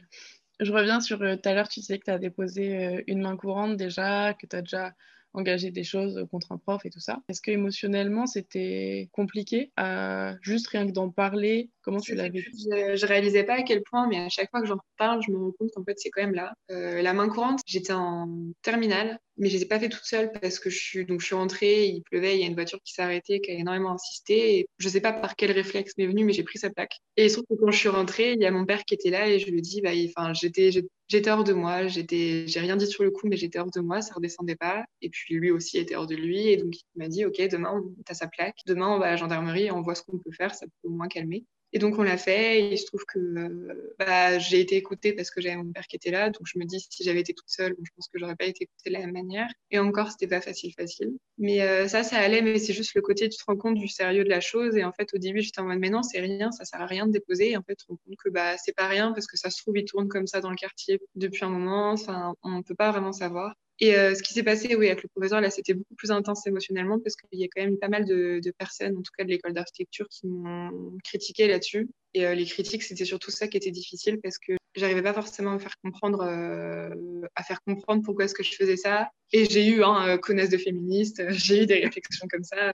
[0.59, 3.21] Je reviens sur euh, tout à l'heure, tu sais que tu as déposé euh, une
[3.21, 4.93] main courante déjà, que tu as déjà
[5.33, 7.21] engagé des choses contre un prof et tout ça.
[7.27, 12.51] Est-ce que émotionnellement c'était compliqué à juste rien que d'en parler Comment tu l'as vécu
[12.51, 15.31] je, je, réalisais pas à quel point, mais à chaque fois que j'en parle, je
[15.31, 16.51] me rends compte qu'en fait c'est quand même là.
[16.71, 18.27] Euh, la main courante, j'étais en
[18.63, 21.35] terminale, mais je l'ai pas fait toute seule parce que je suis donc je suis
[21.35, 24.57] rentrée, il pleuvait, il y a une voiture qui s'est arrêtée, qui a énormément insisté.
[24.57, 26.97] Et je sais pas par quel réflexe m'est venu, mais j'ai pris sa plaque.
[27.17, 28.95] Et il se trouve que quand je suis rentrée, il y a mon père qui
[28.95, 30.71] était là et je lui ai dit, bah, enfin, j'étais
[31.07, 33.81] j'étais hors de moi, j'étais, j'ai rien dit sur le coup, mais j'étais hors de
[33.81, 34.83] moi, ça redescendait pas.
[35.03, 37.79] Et puis lui aussi était hors de lui, et donc il m'a dit, ok, demain,
[38.03, 40.31] tu as sa plaque, demain on va à la gendarmerie on voit ce qu'on peut
[40.31, 41.45] faire, ça peut au moins calmer.
[41.75, 45.29] Et donc on l'a fait il se trouve que euh, bah, j'ai été écoutée parce
[45.29, 46.29] que j'avais mon père qui était là.
[46.29, 48.63] Donc je me dis si j'avais été toute seule, je pense que j'aurais pas été
[48.63, 49.47] écoutée de la même manière.
[49.71, 51.11] Et encore c'était pas facile facile.
[51.37, 53.89] Mais euh, ça ça allait, mais c'est juste le côté tu te rends compte du
[53.89, 54.77] sérieux de la chose.
[54.77, 56.85] Et en fait au début j'étais en mode mais non c'est rien, ça sert à
[56.85, 57.51] rien de déposer.
[57.51, 59.49] Et en fait tu te rends compte que bah c'est pas rien parce que ça
[59.49, 61.91] se trouve il tourne comme ça dans le quartier depuis un moment.
[61.91, 63.53] Enfin on peut pas vraiment savoir.
[63.79, 66.47] Et euh, ce qui s'est passé, oui, avec le professeur, là, c'était beaucoup plus intense
[66.47, 69.29] émotionnellement parce qu'il y a quand même pas mal de, personnes, en tout cas de
[69.29, 71.89] l'école d'architecture, qui m'ont critiqué là-dessus.
[72.13, 75.53] Et euh, les critiques, c'était surtout ça qui était difficile parce que j'arrivais pas forcément
[75.53, 79.09] à faire comprendre, euh, à faire comprendre pourquoi est-ce que je faisais ça.
[79.37, 82.71] Et j'ai eu, hein, euh, connaisse de féministe, j'ai eu des réflexions comme ça, euh,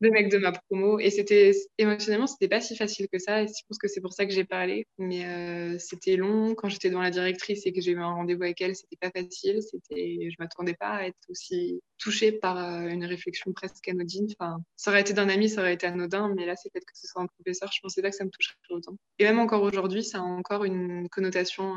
[0.00, 0.98] des mecs de ma promo.
[0.98, 3.42] Et c'était, émotionnellement, c'était pas si facile que ça.
[3.42, 4.86] Et je pense que c'est pour ça que j'ai parlé.
[4.96, 6.54] Mais euh, c'était long.
[6.54, 9.10] Quand j'étais devant la directrice et que j'ai eu un rendez-vous avec elle, c'était pas
[9.10, 9.60] facile.
[9.60, 14.28] C'était, je m'attendais pas à être aussi touchée par une réflexion presque anodine.
[14.40, 16.32] Enfin, ça aurait été d'un ami, ça aurait été anodin.
[16.34, 17.70] Mais là, c'est peut-être que ce soit un professeur.
[17.70, 18.96] Je pensais pas que ça me toucherait autant.
[19.18, 21.74] Et même encore aujourd'hui, ça a encore une connotation,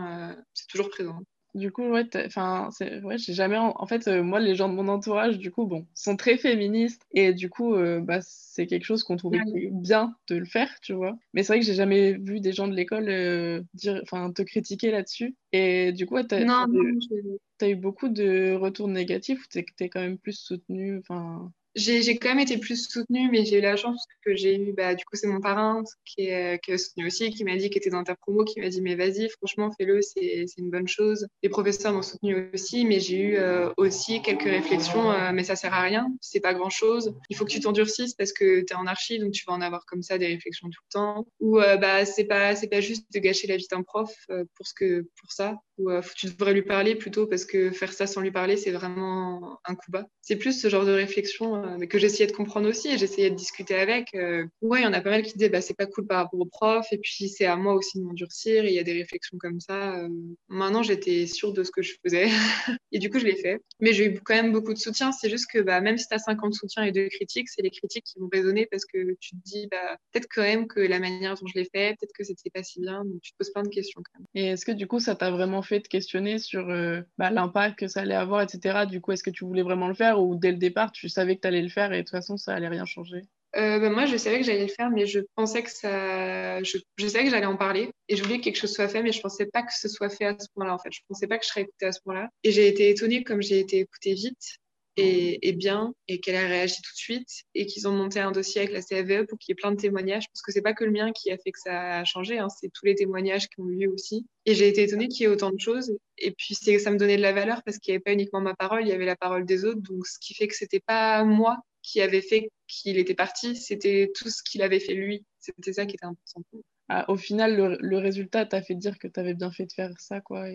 [0.54, 1.22] c'est toujours présent.
[1.56, 2.70] Du coup, ouais, enfin,
[3.04, 3.58] ouais, j'ai jamais.
[3.58, 7.02] En, fait, euh, moi, les gens de mon entourage, du coup, bon, sont très féministes
[7.12, 10.94] et du coup, euh, bah, c'est quelque chose qu'on trouvait bien de le faire, tu
[10.94, 11.18] vois.
[11.34, 14.44] Mais c'est vrai que j'ai jamais vu des gens de l'école euh, dire, enfin, te
[14.44, 15.36] critiquer là-dessus.
[15.52, 20.20] Et du coup, t'as as, eu beaucoup de retours négatifs ou t'es es quand même
[20.20, 24.36] plus soutenu, enfin j'ai quand même été plus soutenue, mais j'ai eu la chance que
[24.36, 27.56] j'ai eu, bah, du coup, c'est mon parrain qui est, qui soutenu aussi, qui m'a
[27.56, 30.70] dit, qui était dans ta promo, qui m'a dit, mais vas-y, franchement, fais-le, c'est une
[30.70, 31.28] bonne chose.
[31.44, 35.56] Les professeurs m'ont soutenu aussi, mais j'ai eu euh, aussi quelques réflexions, euh, mais ça
[35.56, 37.14] sert à rien, c'est pas grand-chose.
[37.30, 39.62] Il faut que tu t'endurcisses parce que tu es en archi, donc tu vas en
[39.62, 41.28] avoir comme ça des réflexions tout le temps.
[41.40, 44.74] Ou euh, bah, c'est pas, pas juste de gâcher la vie d'un prof pour, ce
[44.74, 48.32] que, pour ça, ou tu devrais lui parler plutôt parce que faire ça sans lui
[48.32, 50.06] parler, c'est vraiment un coup bas.
[50.22, 53.36] C'est plus ce genre de réflexion mais que j'essayais de comprendre aussi et j'essayais de
[53.36, 54.13] discuter avec.
[54.15, 56.24] Euh, ouais, il y en a pas mal qui disaient bah, c'est pas cool par
[56.24, 58.65] rapport au prof et puis c'est à moi aussi de m'endurcir.
[58.65, 59.98] Il y a des réflexions comme ça.
[59.98, 60.10] Euh.
[60.48, 62.28] maintenant, j'étais sûre de ce que je faisais
[62.91, 63.62] et du coup, je l'ai fait.
[63.80, 65.12] Mais j'ai eu quand même beaucoup de soutien.
[65.12, 67.72] C'est juste que bah, même si tu as 50 soutiens et deux critiques, c'est les
[67.72, 71.00] critiques qui vont résonner parce que tu te dis bah, peut-être quand même que la
[71.00, 73.06] manière dont je l'ai fait, peut-être que c'était pas si bien.
[73.06, 74.28] Donc tu te poses plein de questions quand même.
[74.36, 77.80] Et est-ce que du coup, ça t'a vraiment fait te questionner sur euh, bah, l'impact
[77.80, 78.86] que ça allait avoir, etc.
[78.88, 81.36] Du coup, est-ce que tu voulais vraiment le faire ou dès le départ, tu savais
[81.36, 83.24] que tu allais le faire et de toute façon, ça allait rien changer
[83.56, 86.62] euh, bah, moi, je savais que j'allais le faire, mais je pensais que ça.
[86.62, 89.12] Je, savais que j'allais en parler et je voulais que quelque chose soit fait, mais
[89.12, 90.92] je pensais pas que ce soit fait à ce point-là, en fait.
[90.92, 92.30] Je pensais pas que je serais écoutée à ce point-là.
[92.44, 94.60] Et j'ai été étonnée comme j'ai été écoutée vite
[94.97, 98.62] et, bien et qu'elle a réagi tout de suite et qu'ils ont monté un dossier
[98.62, 100.84] avec la CAVE pour qu'il y ait plein de témoignages parce que c'est pas que
[100.84, 103.62] le mien qui a fait que ça a changé, hein, c'est tous les témoignages qui
[103.62, 104.25] ont eu lieu aussi.
[104.45, 107.17] Et j'ai été étonnée qu'il y ait autant de choses et puis ça me donnait
[107.17, 109.15] de la valeur parce qu'il n'y avait pas uniquement ma parole, il y avait la
[109.15, 112.97] parole des autres, donc ce qui fait que c'était pas moi qui avait fait qu'il
[112.97, 115.25] était parti, c'était tout ce qu'il avait fait lui.
[115.39, 119.08] C'était ça qui était important pour ah, au final, le, résultat t'a fait dire que
[119.08, 120.49] tu avais bien fait de faire ça, quoi.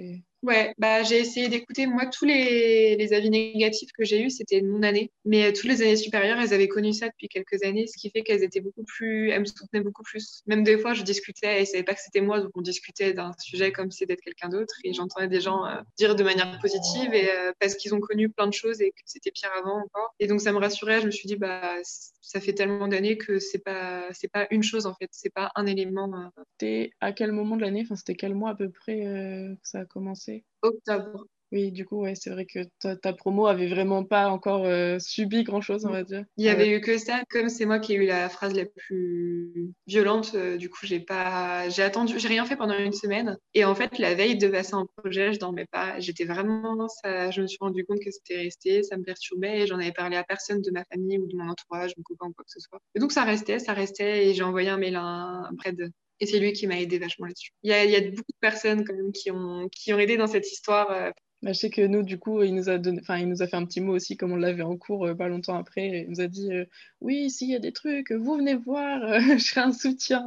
[0.45, 1.87] Ouais, bah, j'ai essayé d'écouter.
[1.87, 5.11] Moi, tous les, les avis négatifs que j'ai eus, c'était de mon année.
[5.25, 8.11] Mais euh, toutes les années supérieures, elles avaient connu ça depuis quelques années, ce qui
[8.11, 9.31] fait qu'elles étaient beaucoup plus.
[9.31, 10.43] Elles me soutenaient beaucoup plus.
[10.47, 13.15] Même des fois, je discutais et ne savaient pas que c'était moi, donc on discutait
[13.15, 14.75] d'un sujet comme si c'était quelqu'un d'autre.
[14.85, 18.29] Et j'entendais des gens euh, dire de manière positive et, euh, parce qu'ils ont connu
[18.29, 20.15] plein de choses et que c'était pire avant encore.
[20.21, 21.01] Et donc, ça me rassurait.
[21.01, 21.79] Je me suis dit, bah,
[22.21, 25.53] ça fait tellement d'années que c'est pas, c'est pas une chose en fait, c'est pas
[25.55, 26.11] un élément.
[26.53, 27.83] C'était à quel moment de l'année?
[27.85, 30.34] Enfin, c'était quel mois à peu près que ça a commencé?
[30.63, 31.27] Octobre.
[31.55, 35.45] Oui, du coup, ouais, c'est vrai que ta, promo avait vraiment pas encore euh, subi
[35.45, 36.25] grand-chose, on va dire.
[36.37, 38.65] Il y avait eu que ça, comme c'est moi qui ai eu la phrase la
[38.65, 43.39] plus violente, euh, du coup, j'ai pas, j'ai attendu, j'ai rien fait pendant une semaine.
[43.55, 46.01] Et en fait, la veille de passer en projet, je dormais pas.
[46.01, 49.67] J'étais vraiment, ça, je me suis rendu compte que c'était resté, ça me perturbait et
[49.69, 52.33] j'en avais parlé à personne de ma famille ou de mon entourage, mon copain ou
[52.33, 52.81] quoi que ce soit.
[52.97, 55.89] Et donc, ça restait, ça restait et j'ai envoyé un mail à de
[56.21, 57.53] et c'est lui qui m'a aidé vachement là-dessus.
[57.63, 60.51] Il y, a, beaucoup de personnes quand même qui ont, qui ont aidé dans cette
[60.51, 60.91] histoire.
[60.91, 61.11] Euh.
[61.43, 63.57] Bah, je sais que nous, du coup, il nous a donné, il nous a fait
[63.57, 66.05] un petit mot aussi, comme on l'avait en cours euh, pas longtemps après.
[66.05, 66.65] Il nous a dit, euh,
[67.01, 70.25] oui, s'il y a des trucs, vous venez voir, je serai un soutien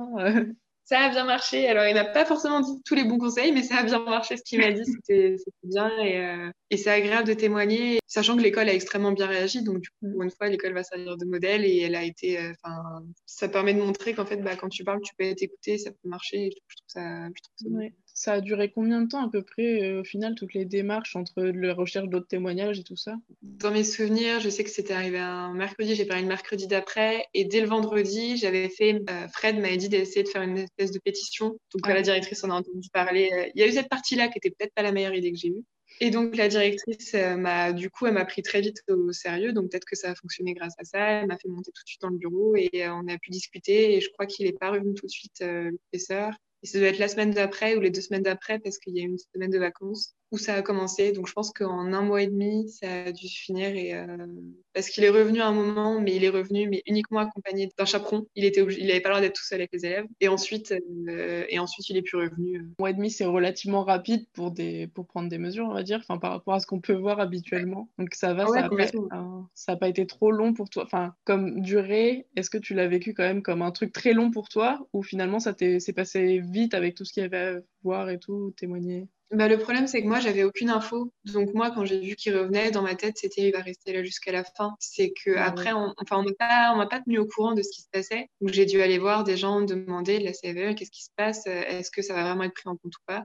[0.88, 1.68] ça a bien marché.
[1.68, 4.38] Alors, il n'a pas forcément dit tous les bons conseils, mais ça a bien marché.
[4.38, 5.92] Ce qu'il m'a dit, c'était bien.
[6.00, 9.64] Et, euh, et c'est agréable de témoigner, sachant que l'école a extrêmement bien réagi.
[9.64, 12.40] Donc, du coup, une fois, l'école va servir de modèle et elle a été.
[12.40, 15.42] Euh, enfin, ça permet de montrer qu'en fait, bah, quand tu parles, tu peux être
[15.42, 16.52] écouté, ça peut marcher.
[16.88, 17.02] Ça,
[17.36, 20.34] je trouve ça ça a duré combien de temps à peu près, euh, au final,
[20.34, 23.16] toutes les démarches entre la recherche d'autres témoignages et tout ça?
[23.44, 27.28] Dans mes souvenirs, je sais que c'était arrivé un mercredi, j'ai parlé le mercredi d'après,
[27.36, 30.90] et dès le vendredi, j'avais fait, euh, Fred m'avait dit d'essayer de faire une espèce
[30.90, 31.60] de pétition.
[31.76, 33.30] Donc ah la directrice en a entendu parler.
[33.32, 35.38] Euh, il y a eu cette partie-là qui était peut-être pas la meilleure idée que
[35.38, 35.64] j'ai eue.
[36.02, 39.70] Et donc la directrice m'a, du coup, elle m'a pris très vite au sérieux, donc
[39.70, 41.00] peut-être que ça a fonctionné grâce à ça.
[41.00, 43.96] Elle m'a fait monter tout de suite dans le bureau et on a pu discuter.
[43.96, 46.34] Et je crois qu'il n'est pas revenu tout de suite, le professeur.
[46.64, 49.00] Et ça doit être la semaine d'après ou les deux semaines d'après parce qu'il y
[49.00, 51.12] a une semaine de vacances où ça a commencé.
[51.12, 53.76] Donc je pense qu'en un mois et demi, ça a dû se finir.
[53.76, 54.28] Et, euh,
[54.74, 57.86] Parce qu'il est revenu à un moment, mais il est revenu, mais uniquement accompagné d'un
[57.86, 58.26] chaperon.
[58.36, 60.06] Il était il n'avait pas le droit d'être tout seul avec les élèves.
[60.20, 60.74] Et ensuite,
[61.08, 62.60] euh, et ensuite il est plus revenu.
[62.60, 65.84] Un mois et demi, c'est relativement rapide pour, des, pour prendre des mesures, on va
[65.84, 67.90] dire, enfin, par rapport à ce qu'on peut voir habituellement.
[67.98, 70.84] Donc ça va, ça n'a pas, été trop long pour toi.
[70.84, 74.32] Enfin, comme durée, est-ce que tu l'as vécu quand même comme un truc très long
[74.32, 77.60] pour toi ou finalement ça s'est passé vite avec tout ce qu'il y avait à
[77.84, 79.08] voir et tout, témoigner?
[79.32, 81.12] Bah, le problème, c'est que moi, j'avais aucune info.
[81.26, 84.04] Donc, moi, quand j'ai vu qu'il revenait, dans ma tête, c'était il va rester là
[84.04, 84.76] jusqu'à la fin.
[84.80, 87.54] C'est que ah après, on, enfin, on m'a pas, on m'a pas tenu au courant
[87.54, 88.30] de ce qui se passait.
[88.42, 91.46] Donc, j'ai dû aller voir des gens, demander de la CVE, qu'est-ce qui se passe,
[91.48, 93.24] est-ce que ça va vraiment être pris en compte ou pas.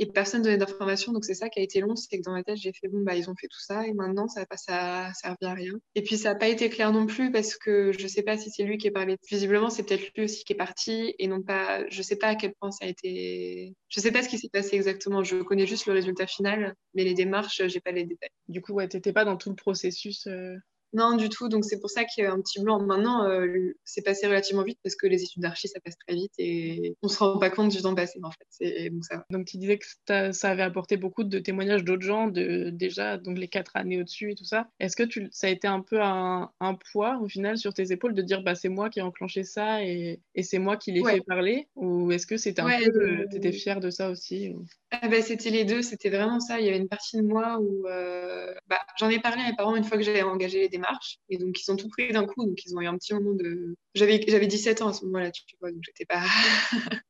[0.00, 1.12] Et personne donnait d'informations.
[1.12, 3.02] Donc c'est ça qui a été long, c'est que dans ma tête, j'ai fait bon,
[3.02, 5.74] bah ils ont fait tout ça et maintenant ça passe à servir à rien.
[5.94, 8.50] Et puis ça n'a pas été clair non plus parce que je sais pas si
[8.50, 9.18] c'est lui qui est parlé.
[9.28, 12.34] Visiblement, c'est peut-être lui aussi qui est parti et non pas, je sais pas à
[12.34, 13.74] quel point ça a été.
[13.88, 15.22] Je sais pas ce qui s'est passé exactement.
[15.22, 18.30] Je connais juste le résultat final, mais les démarches, j'ai pas les détails.
[18.48, 20.26] Du coup, ouais, t'étais pas dans tout le processus.
[20.26, 20.56] Euh,
[20.92, 21.48] non, du tout.
[21.48, 22.80] Donc, c'est pour ça qu'il y a un petit blanc.
[22.80, 26.32] Maintenant, euh, c'est passé relativement vite parce que les études d'archi, ça passe très vite
[26.38, 28.90] et on se rend pas compte du temps passé, en fait.
[28.90, 32.70] Donc, ça Donc, tu disais que ça avait apporté beaucoup de témoignages d'autres gens, de,
[32.70, 34.68] déjà, donc les quatre années au-dessus et tout ça.
[34.80, 36.50] Est-ce que tu, ça a été un peu un,
[36.92, 39.84] poids, au final, sur tes épaules de dire, bah, c'est moi qui ai enclenché ça
[39.84, 41.68] et, et c'est moi qui l'ai fait parler?
[41.76, 44.54] Ou est-ce que c'était un peu, tu étais fière de ça aussi
[44.90, 46.58] ah bah, C'était les deux, c'était vraiment ça.
[46.58, 49.56] Il y avait une partie de moi où euh, bah, j'en ai parlé à mes
[49.56, 50.79] parents une fois que j'avais engagé les démarches.
[51.28, 52.46] Et donc, ils ont tout pris d'un coup.
[52.46, 53.76] Donc, ils ont eu un petit moment de.
[53.94, 55.70] J'avais, j'avais 17 ans à ce moment-là, tu vois.
[55.70, 56.22] Donc, j'étais pas.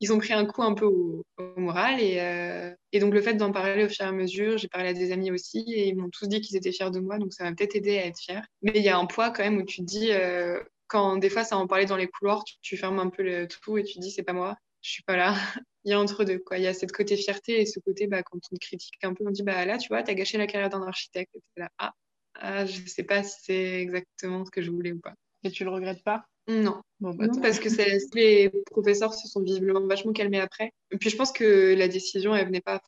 [0.00, 1.24] ils ont pris un coup un peu au,
[1.56, 2.00] moral.
[2.00, 4.88] Et, euh, et, donc, le fait d'en parler au fur et à mesure, j'ai parlé
[4.88, 5.64] à des amis aussi.
[5.68, 7.18] Et ils m'ont tous dit qu'ils étaient fiers de moi.
[7.18, 8.46] Donc, ça m'a peut-être aidé à être fière.
[8.62, 10.12] Mais il y a un poids quand même où tu te dis.
[10.12, 13.48] Euh, quand des fois ça en parlait dans les couloirs, tu, fermes un peu le
[13.48, 15.34] tout et tu dis c'est pas moi je suis pas là.
[15.84, 16.38] il y a entre deux.
[16.38, 16.58] Quoi.
[16.58, 19.14] Il y a cette côté fierté et ce côté, bah, quand on te critique un
[19.14, 21.34] peu, on dit bah, là, tu vois, tu as gâché la carrière d'un architecte.
[21.34, 21.92] Et là, ah,
[22.40, 25.14] ah, je sais pas si c'est exactement ce que je voulais ou pas.
[25.44, 26.24] Et tu le regrettes pas?
[26.48, 26.80] Non.
[27.00, 27.68] Bah, non, parce que
[28.14, 30.70] les professeurs se sont visiblement vachement calmés après.
[30.92, 32.80] Et puis je pense que la décision, elle venait pas.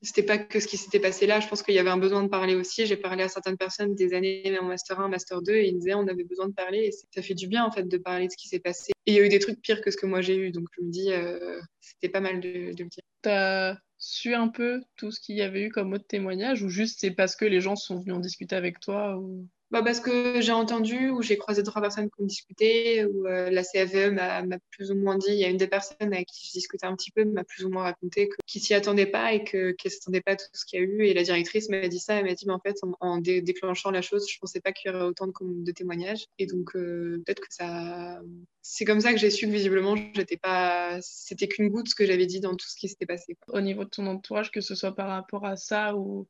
[0.00, 1.40] C'était pas que ce qui s'était passé là.
[1.40, 2.86] Je pense qu'il y avait un besoin de parler aussi.
[2.86, 5.94] J'ai parlé à certaines personnes des années en master 1, master 2, et ils disaient
[5.94, 6.84] on avait besoin de parler.
[6.84, 8.92] Et ça fait du bien en fait de parler de ce qui s'est passé.
[9.06, 10.52] Et il y a eu des trucs pires que ce que moi j'ai eu.
[10.52, 13.02] Donc je me dis, euh, c'était pas mal de, de le dire.
[13.22, 17.00] T'as su un peu tout ce qu'il y avait eu comme autre témoignage ou juste
[17.00, 20.40] c'est parce que les gens sont venus en discuter avec toi ou bah parce que
[20.40, 24.42] j'ai entendu ou j'ai croisé trois personnes qui ont discuté, ou euh, la CFE m'a
[24.70, 26.94] plus ou moins dit, il y a une des personnes avec qui je discutais un
[26.94, 30.20] petit peu, m'a plus ou moins raconté qu'ils s'y attendait pas et qu'elle ne s'attendait
[30.20, 31.06] pas à tout ce qu'il y a eu.
[31.06, 34.02] Et la directrice m'a dit ça, elle m'a dit, mais en fait, en, déclenchant la
[34.02, 36.26] chose, je pensais pas qu'il y aurait autant de, de témoignages.
[36.38, 38.20] Et donc, euh, peut-être que ça,
[38.62, 42.06] c'est comme ça que j'ai su que visiblement, j'étais pas, c'était qu'une goutte ce que
[42.06, 43.36] j'avais dit dans tout ce qui s'était passé.
[43.48, 46.26] Au niveau de ton entourage, que ce soit par rapport à ça ou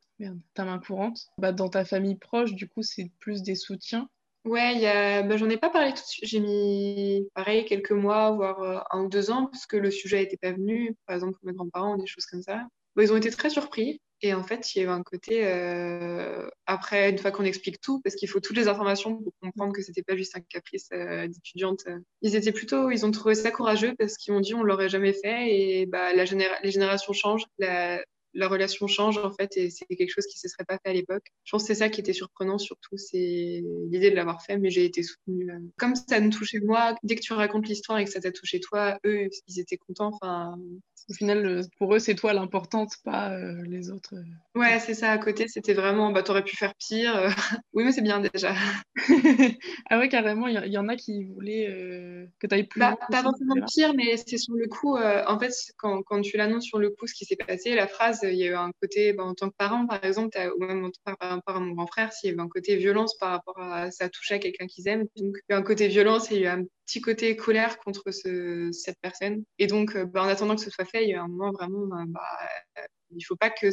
[0.55, 4.09] ta main courante, bah, dans ta famille proche, du coup, c'est plus des soutiens.
[4.45, 6.29] Ouais, bah, j'en ai pas parlé tout de suite.
[6.29, 10.21] J'ai mis pareil quelques mois, voire euh, un ou deux ans, parce que le sujet
[10.21, 12.67] n'était pas venu, par exemple pour mes grands-parents, des choses comme ça.
[12.99, 14.01] ils ont été très surpris.
[14.21, 18.01] Et en fait, il y avait un côté, euh, après, une fois qu'on explique tout,
[18.01, 21.27] parce qu'il faut toutes les informations pour comprendre que c'était pas juste un caprice euh,
[21.27, 21.85] d'étudiante,
[22.23, 25.13] ils étaient plutôt, ils ont trouvé ça courageux parce qu'ils ont dit on l'aurait jamais
[25.13, 27.45] fait et bah, la les générations changent,
[28.35, 30.93] la relation change en fait et c'est quelque chose qui se serait pas fait à
[30.93, 31.25] l'époque.
[31.45, 34.71] Je pense que c'est ça qui était surprenant surtout, c'est l'idée de l'avoir fait, mais
[34.71, 35.51] j'ai été soutenue.
[35.79, 38.61] Comme ça me touchait moi, dès que tu racontes l'histoire et que ça t'a touché
[38.61, 40.11] toi, eux, ils étaient contents.
[40.13, 40.59] Enfin,
[41.11, 44.15] au final, euh, pour eux, c'est toi l'importante, pas euh, les autres.
[44.15, 44.59] Euh.
[44.59, 45.11] Ouais, c'est ça.
[45.11, 47.27] À côté, c'était vraiment, bah, t'aurais pu faire pire.
[47.75, 48.55] oui, mais c'est bien déjà.
[49.91, 51.67] ah ouais, carrément, il y, en a qui voulaient
[52.39, 54.97] que tu ailles plus bah, Pas forcément pire, mais c'est sur le coup.
[54.97, 58.21] en fait, quand, quand tu l'annonces sur le coup, ce qui s'est passé, la phrase,
[58.23, 60.91] il y a eu un côté, bah, en tant que parent, par exemple, ou même
[61.05, 63.91] par, rapport à mon grand frère, s'il y avait un côté violence par rapport à
[63.91, 65.07] ça touchait à quelqu'un qu'ils aiment.
[65.17, 67.01] Donc, il y a eu un côté violence et il y a eu un petit
[67.01, 69.43] côté colère contre ce, cette personne.
[69.59, 72.05] Et donc, bah, en attendant que ce soit il y a un moment vraiment, euh,
[72.07, 72.21] bah,
[72.79, 72.83] euh,
[73.17, 73.69] il faut pas que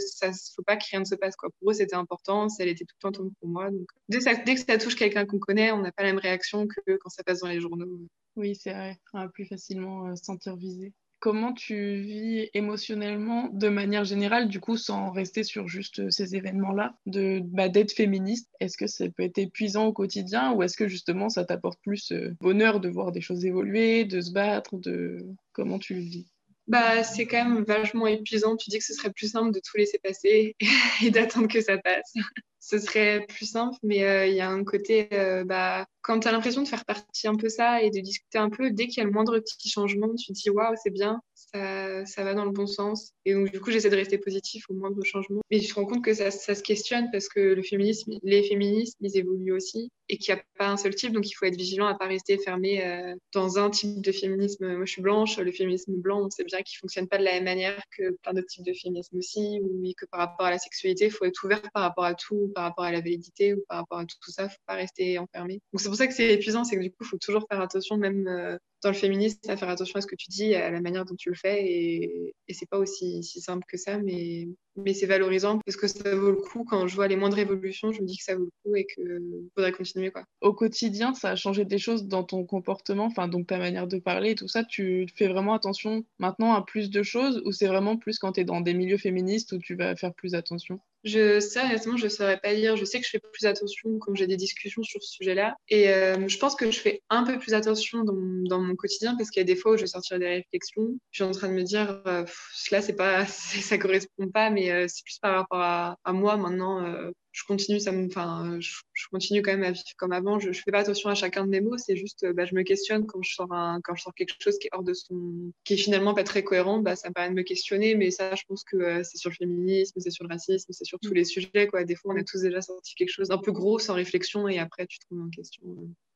[0.56, 1.50] faut pas que rien ne se passe quoi.
[1.60, 3.70] Pour eux, c'était important, elle était tout le temps pour moi.
[3.72, 6.98] Donc, dès, que ça touche quelqu'un qu'on connaît, on n'a pas la même réaction que
[6.98, 8.00] quand ça passe dans les journaux.
[8.36, 10.94] Oui, c'est vrai, on va plus facilement euh, se sentir visé.
[11.20, 16.96] Comment tu vis émotionnellement, de manière générale, du coup, sans rester sur juste ces événements-là,
[17.06, 18.50] de bah, d'être féministe?
[18.60, 22.12] Est-ce que ça peut être épuisant au quotidien ou est-ce que justement ça t'apporte plus
[22.40, 25.20] bonheur de voir des choses évoluer, de se battre, de
[25.54, 26.26] comment tu le vis?
[26.72, 28.56] Bah, c'est quand même vachement épuisant.
[28.56, 30.56] Tu dis que ce serait plus simple de tout laisser passer
[31.04, 32.14] et d'attendre que ça passe.
[32.62, 36.28] Ce serait plus simple, mais euh, il y a un côté, euh, bah, quand tu
[36.28, 39.00] as l'impression de faire partie un peu ça et de discuter un peu, dès qu'il
[39.00, 42.34] y a le moindre petit changement, tu te dis waouh, c'est bien, ça, ça, va
[42.36, 43.14] dans le bon sens.
[43.26, 45.42] Et donc, du coup, j'essaie de rester positif au moindre changement.
[45.50, 48.44] Mais je me rends compte que ça, ça, se questionne parce que le féminisme, les
[48.44, 51.14] féministes, ils évoluent aussi et qu'il n'y a pas un seul type.
[51.14, 54.12] Donc, il faut être vigilant à ne pas rester fermé euh, dans un type de
[54.12, 54.68] féminisme.
[54.76, 57.24] Moi, je suis blanche, le féminisme blanc, on sait bien qu'il ne fonctionne pas de
[57.24, 60.52] la même manière que plein d'autres types de féminisme aussi, ou que par rapport à
[60.52, 63.54] la sexualité, il faut être ouvert par rapport à tout, par rapport à la validité
[63.54, 64.44] ou par rapport à tout, ça.
[64.44, 65.62] Il ne faut pas rester enfermé.
[65.74, 67.98] Donc, c'est pour ça que c'est épuisant, c'est que du coup, faut toujours faire attention,
[67.98, 68.28] même.
[68.28, 71.06] Euh, dans le féminisme, à faire attention à ce que tu dis, à la manière
[71.06, 71.66] dont tu le fais.
[71.66, 74.48] Et, et c'est pas aussi si simple que ça, mais,
[74.94, 76.64] c'est valorisant parce que ça vaut le coup.
[76.64, 78.86] Quand je vois les moindres évolutions, je me dis que ça vaut le coup et
[78.86, 80.12] qu'il faudrait continuer.
[80.42, 84.00] Au quotidien, ça a changé des choses dans ton comportement, enfin, donc ta manière de
[84.00, 84.64] parler et tout ça.
[84.64, 88.42] Tu fais vraiment attention maintenant à plus de choses ou c'est vraiment plus quand tu
[88.42, 90.80] es dans des milieux féministes où tu vas faire plus attention?
[91.04, 92.76] Je honnêtement, je ne saurais pas dire.
[92.76, 95.56] Je sais que je fais plus attention quand j'ai des discussions sur ce sujet-là.
[95.70, 98.16] Et euh, je pense que je fais un peu plus attention dans,
[98.48, 100.90] dans mon quotidien parce qu'il y a des fois où je vais sortir des réflexions.
[101.12, 102.26] Je suis en train de me dire, euh,
[102.72, 107.12] là, c'est pas, ça correspond pas, mais euh, c'est plus par rapport à moi maintenant
[107.32, 108.74] je continue, ça me, enfin, je,
[109.10, 110.38] continue quand même à vivre comme avant.
[110.40, 111.78] Je, je fais pas attention à chacun de mes mots.
[111.78, 114.58] C'est juste, bah, je me questionne quand je sors un, quand je sors quelque chose
[114.60, 116.80] qui est hors de son, qui est finalement pas très cohérent.
[116.80, 117.96] Bah, ça me permet de me questionner.
[117.96, 120.86] Mais ça, je pense que euh, c'est sur le féminisme, c'est sur le racisme, c'est
[120.86, 121.86] sur tous les sujets, quoi.
[121.86, 124.60] Des fois, on a tous déjà sorti quelque chose d'un peu gros sans réflexion et
[124.60, 125.62] après, tu te remets en question.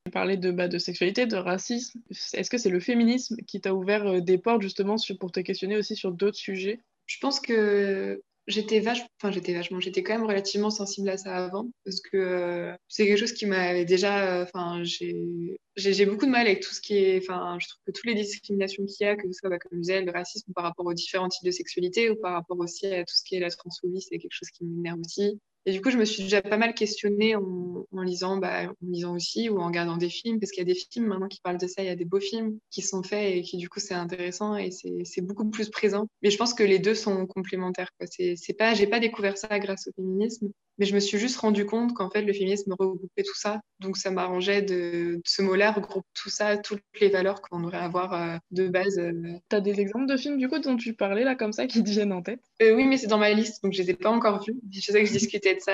[0.04, 1.98] Tu parlais de, bah, de sexualité, de racisme.
[2.34, 5.78] Est-ce que c'est le féminisme qui t'a ouvert euh, des portes justement pour te questionner
[5.78, 6.80] aussi sur d'autres sujets?
[7.06, 11.36] Je pense que j'étais vachement, enfin j'étais vachement, j'étais quand même relativement sensible à ça
[11.36, 16.26] avant parce que euh, c'est quelque chose qui m'avait déjà, euh, enfin j'ai j'ai beaucoup
[16.26, 19.06] de mal avec tout ce qui est, enfin je trouve que toutes les discriminations qu'il
[19.06, 21.28] y a, que ce soit bah, comme je disais, le racisme par rapport aux différents
[21.28, 24.18] types de sexualité ou par rapport aussi à tout ce qui est la transphobie, c'est
[24.18, 25.40] quelque chose qui m'énerve aussi.
[25.66, 29.16] Et du coup, je me suis déjà pas mal questionnée en, lisant, bah, en lisant
[29.16, 31.58] aussi ou en regardant des films, parce qu'il y a des films maintenant qui parlent
[31.58, 31.82] de ça.
[31.82, 34.56] Il y a des beaux films qui sont faits et qui, du coup, c'est intéressant
[34.56, 36.06] et c'est beaucoup plus présent.
[36.22, 37.90] Mais je pense que les deux sont complémentaires.
[38.08, 41.64] C'est pas, j'ai pas découvert ça grâce au féminisme, mais je me suis juste rendu
[41.64, 43.60] compte qu'en fait, le féminisme regroupait tout ça.
[43.80, 48.12] Donc, ça m'arrangeait de, ce mot-là regroupe tout ça, toutes les valeurs qu'on devrait avoir
[48.14, 48.98] euh, de base.
[48.98, 49.12] Euh.
[49.48, 51.82] Tu as des exemples de films, du coup, dont tu parlais là, comme ça, qui
[51.82, 52.40] te viennent en tête?
[52.62, 54.56] Euh, Oui, mais c'est dans ma liste, donc je les ai pas encore vus.
[54.70, 55.72] Je sais que je discutais de ça,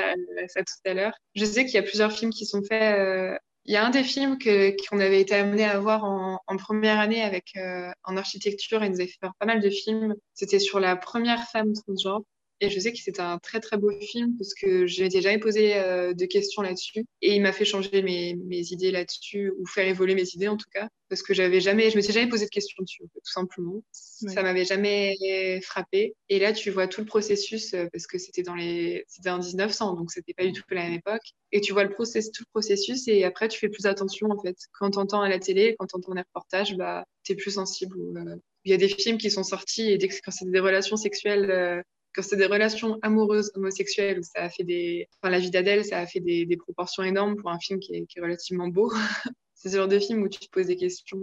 [0.49, 1.15] ça tout à l'heure.
[1.35, 3.39] Je sais qu'il y a plusieurs films qui sont faits.
[3.65, 6.99] Il y a un des films qu'on avait été amené à voir en, en première
[6.99, 7.57] année avec
[8.05, 10.15] en architecture et nous avait fait faire pas mal de films.
[10.35, 12.23] C'était sur la première femme transgenre.
[12.63, 15.41] Et je sais que c'était un très très beau film parce que je m'étais jamais
[15.41, 17.05] posé euh, de questions là-dessus.
[17.21, 20.57] Et il m'a fait changer mes, mes idées là-dessus, ou faire évoluer mes idées en
[20.57, 20.89] tout cas.
[21.09, 23.83] Parce que j'avais jamais, je m'étais jamais posé de questions dessus, tout simplement.
[23.91, 26.15] Ça m'avait jamais frappé.
[26.29, 29.41] Et là, tu vois tout le processus, euh, parce que c'était dans les, c'était en
[29.41, 31.33] 1900, donc c'était pas du tout la même époque.
[31.51, 34.41] Et tu vois le process, tout le processus, et après, tu fais plus attention, en
[34.41, 34.57] fait.
[34.79, 37.51] Quand tu entends à la télé, quand tu entends des reportages, bah, tu es plus
[37.51, 37.99] sensible.
[38.17, 40.61] Euh, il y a des films qui sont sortis et dès que quand c'est des
[40.61, 41.83] relations sexuelles
[42.15, 45.09] quand c'est des relations amoureuses homosexuelles où ça a fait des.
[45.21, 48.21] Enfin, la vie d'Adèle, ça a fait des, proportions énormes pour un film qui est
[48.21, 48.93] relativement beau.
[49.63, 51.21] c'est ce genre de film où tu te poses des questions.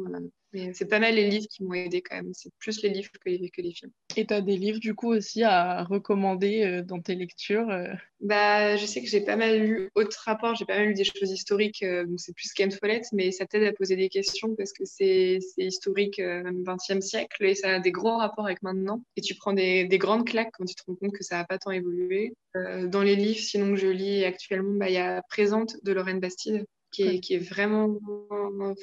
[0.53, 2.33] Mais c'est pas mal les livres qui m'ont aidé quand même.
[2.33, 3.91] C'est plus les livres que les, que les films.
[4.15, 7.91] Et tu as des livres du coup aussi à recommander euh, dans tes lectures euh?
[8.21, 11.03] Bah, Je sais que j'ai pas mal lu autres rapports, j'ai pas mal lu des
[11.03, 14.55] choses historiques, euh, donc c'est plus Ken Follett, mais ça t'aide à poser des questions
[14.55, 19.03] parce que c'est historique, même 20e siècle, et ça a des gros rapports avec maintenant.
[19.17, 21.43] Et tu prends des, des grandes claques quand tu te rends compte que ça n'a
[21.43, 22.33] pas tant évolué.
[22.55, 26.21] dans les livres, sinon que je lis actuellement, bah, il y a Présente de Lorraine
[26.21, 27.97] Bastide qui est, qui est, vraiment,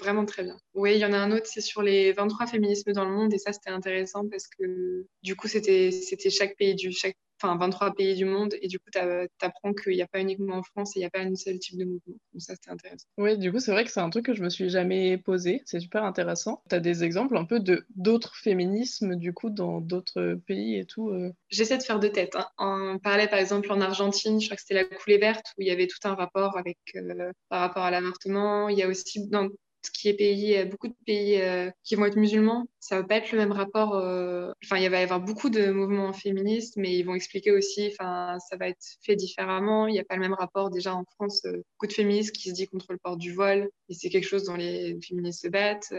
[0.01, 0.59] vraiment très bien.
[0.75, 3.33] Oui, il y en a un autre, c'est sur les 23 féminismes dans le monde,
[3.35, 5.91] et ça, c'était intéressant parce que du coup, c'était
[6.31, 8.99] chaque pays du, chaque enfin 23 pays du monde et du coup tu
[9.41, 11.59] apprends qu'il n'y a pas uniquement en France et il n'y a pas un seul
[11.59, 12.17] type de mouvement.
[12.33, 13.07] Donc ça c'était intéressant.
[13.19, 15.63] Oui, du coup c'est vrai que c'est un truc que je me suis jamais posé,
[15.67, 16.63] c'est super intéressant.
[16.69, 20.85] Tu as des exemples un peu de d'autres féminismes du coup dans d'autres pays et
[20.85, 21.33] tout euh?
[21.49, 22.37] J'essaie de faire de tête.
[22.37, 22.47] Hein.
[22.59, 25.69] On parlait par exemple en Argentine, je crois que c'était la coulée verte où il
[25.69, 28.69] y avait tout un rapport avec euh, par rapport à l'avortement.
[28.69, 29.49] Il y a aussi dans
[29.91, 33.33] qui est pays, beaucoup de pays euh, qui vont être musulmans, ça va pas être
[33.33, 33.95] le même rapport.
[33.95, 37.89] Euh, enfin, il va y avoir beaucoup de mouvements féministes, mais ils vont expliquer aussi,
[37.93, 39.87] enfin, ça va être fait différemment.
[39.87, 40.71] Il n'y a pas le même rapport.
[40.71, 43.69] Déjà en France, euh, beaucoup de féministes qui se disent contre le port du voile,
[43.89, 45.93] et c'est quelque chose dont les féministes se battent.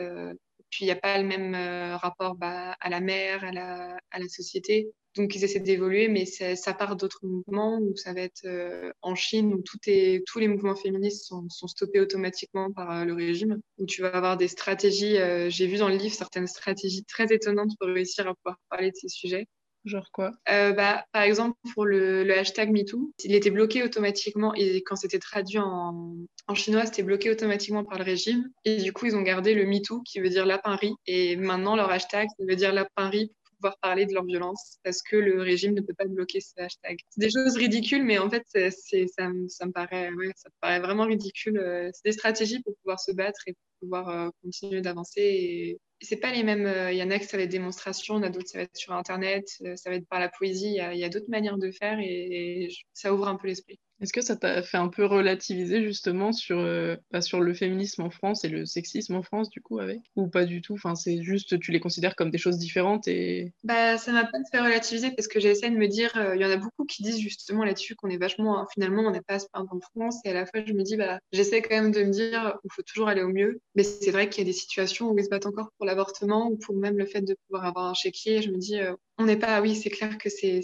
[0.69, 1.55] Puis il n'y a pas le même
[1.95, 4.91] rapport bah, à la mère, à la, société.
[5.17, 9.15] Donc, ils essaient d'évoluer, mais ça part d'autres mouvements où ça va être euh, en
[9.15, 14.01] Chine où tous les mouvements féministes sont, stoppés automatiquement par euh, le régime, où tu
[14.03, 15.17] vas avoir des stratégies.
[15.17, 18.91] Euh, j'ai vu dans le livre certaines stratégies très étonnantes pour réussir à pouvoir parler
[18.91, 19.47] de ces sujets.
[19.87, 20.31] Genre quoi?
[20.45, 25.19] Bah, Par exemple, pour le, le, hashtag MeToo, il était bloqué automatiquement et quand c'était
[25.19, 26.15] traduit en,
[26.47, 28.49] en chinois, c'était bloqué automatiquement par le régime.
[28.65, 30.93] Et du coup, ils ont gardé le MeToo qui veut dire lapin riz.
[31.05, 35.01] Et maintenant, leur hashtag, ça veut dire lapin riz pouvoir parler de leur violence parce
[35.01, 36.99] que le régime ne peut pas bloquer ces hashtags.
[37.09, 41.57] C'est des choses ridicules, mais en fait, ça, me paraît, ouais, ça paraît vraiment ridicule.
[41.57, 45.21] Euh, c'est des stratégies pour pouvoir se battre et pour pouvoir euh, continuer d'avancer.
[45.21, 46.67] Et, c'est pas les mêmes.
[46.67, 48.47] Euh, il y en a qui ça va être démonstration, il y en a d'autres
[48.47, 50.77] ça va être sur Internet, ça va être par la poésie.
[50.77, 53.79] Il y a, d'autres manières de faire et, ça ouvre un peu l'esprit.
[53.99, 58.03] Est-ce que ça t'a fait un peu relativiser justement sur, euh, bah, sur le féminisme
[58.03, 59.99] en France et le sexisme en France du coup avec?
[60.15, 60.73] Ou pas du tout?
[60.73, 63.53] Enfin, c'est juste, tu les considères comme des choses différentes et...
[63.63, 66.45] Bah, ça m'a pas fait relativiser parce que j'essaie de me dire, euh, il y
[66.45, 69.35] en a beaucoup qui disent justement là-dessus qu'on est vachement, hein, finalement, on n'est pas
[69.35, 71.91] à se en France et à la fois je me dis, bah, j'essaie quand même
[71.91, 73.61] de me dire, il faut toujours aller au mieux.
[73.75, 76.47] Mais c'est vrai qu'il y a des situations où ils se battent encore pour l'avortement
[76.49, 78.41] ou pour même le fait de pouvoir avoir un chéquier.
[78.41, 80.61] Je me dis, euh, on n'est pas, oui, c'est clair que c'est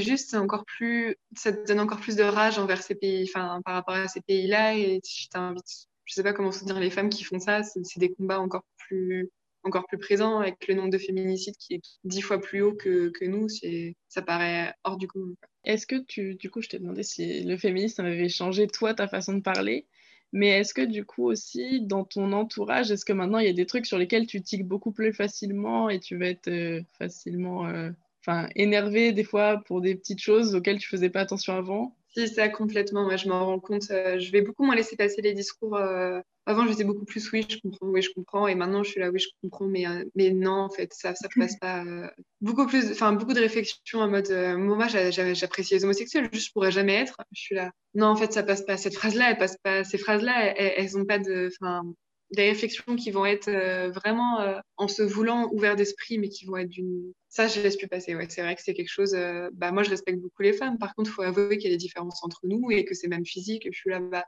[0.00, 3.94] juste, encore plus, ça donne encore plus de rage envers ces pays, enfin, par rapport
[3.94, 4.76] à ces pays-là.
[4.76, 8.12] Et je t'invite, je sais pas comment soutenir les femmes qui font ça, c'est des
[8.12, 9.28] combats encore plus,
[9.64, 13.08] encore plus présents avec le nombre de féminicides qui est dix fois plus haut que,
[13.08, 13.48] que nous.
[14.08, 15.34] Ça paraît hors du commun.
[15.64, 19.08] Est-ce que tu, du coup, je t'ai demandé si le féminisme avait changé, toi, ta
[19.08, 19.86] façon de parler?
[20.32, 23.52] Mais est-ce que du coup aussi, dans ton entourage, est-ce que maintenant il y a
[23.52, 27.66] des trucs sur lesquels tu tiques beaucoup plus facilement et tu vas être euh, facilement
[27.66, 27.90] euh,
[28.56, 31.96] énervé des fois pour des petites choses auxquelles tu faisais pas attention avant?
[32.12, 33.04] Si, ça complètement.
[33.04, 33.90] Moi, je m'en rends compte.
[33.90, 35.76] Euh, je vais beaucoup moins laisser passer les discours.
[35.76, 38.48] Euh, avant, j'étais beaucoup plus oui, je comprends, oui, je comprends.
[38.48, 41.10] Et maintenant, je suis là, oui, je comprends, mais, euh, mais non, en fait, ça
[41.10, 41.84] ne passe pas.
[42.40, 46.72] beaucoup plus, enfin, beaucoup de réflexions en mode, moi, j'apprécie les homosexuels, juste je pourrais
[46.72, 47.16] jamais être.
[47.32, 48.76] Je suis là, non, en fait, ça passe pas.
[48.76, 49.84] Cette phrase-là, elle passe pas.
[49.84, 51.82] Ces phrases-là, elles, n'ont pas de, enfin,
[52.32, 56.46] des réflexions qui vont être euh, vraiment euh, en se voulant ouvert d'esprit, mais qui
[56.46, 57.12] vont être d'une.
[57.28, 58.16] Ça, je laisse plus passer.
[58.28, 59.14] C'est vrai que c'est quelque chose.
[59.14, 60.78] Euh, bah, moi, je respecte beaucoup les femmes.
[60.78, 63.08] Par contre, il faut avouer qu'il y a des différences entre nous et que c'est
[63.08, 63.68] même physique.
[63.70, 64.24] je suis là, bas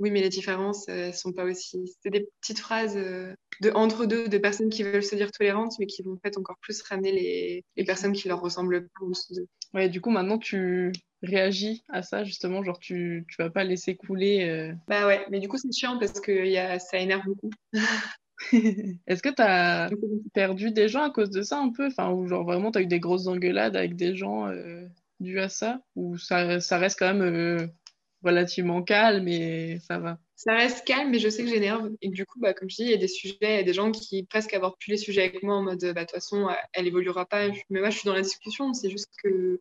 [0.00, 1.80] oui, mais les différences, elles sont pas aussi.
[2.02, 5.86] C'est des petites phrases de entre deux, de personnes qui veulent se dire tolérantes, mais
[5.86, 9.30] qui vont en fait encore plus ramener les, les personnes qui leur ressemblent plus.
[9.74, 13.96] Ouais, du coup, maintenant, tu réagis à ça, justement, genre, tu, tu vas pas laisser
[13.96, 14.48] couler.
[14.48, 14.72] Euh.
[14.88, 17.50] Bah ouais, mais du coup, c'est chiant parce que y a, ça énerve beaucoup.
[19.06, 19.90] Est-ce que tu as
[20.32, 21.86] perdu des gens à cause de ça un peu?
[21.86, 24.86] Enfin, ou genre vraiment, tu as eu des grosses engueulades avec des gens euh,
[25.18, 25.80] dû à ça?
[25.96, 27.66] Ou ça, ça reste quand même euh,
[28.24, 31.90] relativement calme et ça va ça reste calme, mais je sais que j'énerve.
[32.02, 33.62] Et du coup, bah, comme je dis, il y a des sujets, il y a
[33.62, 36.10] des gens qui presque abordent plus les sujets avec moi en mode, bah, de toute
[36.10, 37.48] façon, elle évoluera pas.
[37.70, 38.74] Mais moi, je suis dans la discussion.
[38.74, 39.60] C'est juste que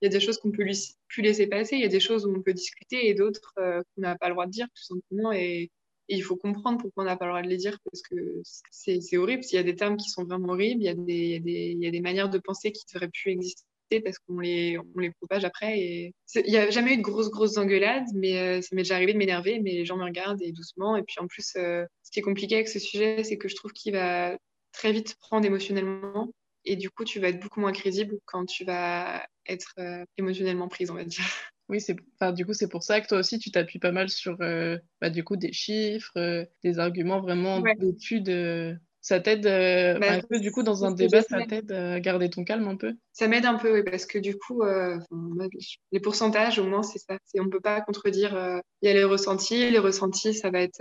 [0.00, 0.76] il y a des choses qu'on peut lui,
[1.08, 1.76] plus laisser passer.
[1.76, 4.28] Il y a des choses où on peut discuter et d'autres euh, qu'on n'a pas
[4.28, 5.32] le droit de dire, tout simplement.
[5.32, 5.70] Et,
[6.08, 9.16] il faut comprendre pourquoi on n'a pas le droit de les dire parce que c'est
[9.16, 9.44] horrible.
[9.44, 11.72] S'il y a des termes qui sont vraiment horribles, il y a des, il y
[11.72, 13.64] il y a des manières de penser qui ne devraient plus exister
[14.00, 15.78] parce qu'on les, on les propage après.
[15.78, 18.96] Et il n'y a jamais eu de grosses, grosses engueulades, mais euh, ça m'est déjà
[18.96, 20.96] arrivé de m'énerver, mais les gens me regardent et doucement.
[20.96, 23.56] Et puis en plus, euh, ce qui est compliqué avec ce sujet, c'est que je
[23.56, 24.36] trouve qu'il va
[24.72, 26.30] très vite prendre émotionnellement.
[26.64, 30.68] Et du coup, tu vas être beaucoup moins crédible quand tu vas être euh, émotionnellement
[30.68, 31.24] prise, on va dire.
[31.68, 34.08] Oui, c'est, enfin, du coup, c'est pour ça que toi aussi, tu t'appuies pas mal
[34.10, 40.52] sur bah, du coup, des chiffres, des arguments vraiment d'études ça t'aide, euh, bah, du
[40.52, 42.94] coup, dans un débat, ça t'aide à garder ton calme un peu?
[43.12, 44.96] Ça m'aide un peu, oui, parce que du coup, euh,
[45.90, 47.18] les pourcentages, au moins, c'est ça.
[47.36, 48.36] On ne peut pas contredire.
[48.36, 49.70] Euh, il y a les ressentis.
[49.70, 50.80] Les ressentis, ça va être,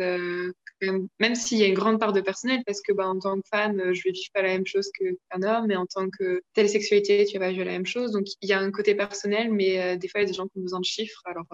[0.81, 3.37] même, même s'il y a une grande part de personnel, parce que bah, en tant
[3.37, 6.43] que femme, je vais vivre pas la même chose qu'un homme, mais en tant que
[6.53, 8.11] telle sexualité, tu vas vivre la même chose.
[8.11, 10.45] Donc, il y a un côté personnel, mais des fois, il y a des gens
[10.45, 11.23] qui ont besoin de chiffres.
[11.25, 11.47] Alors,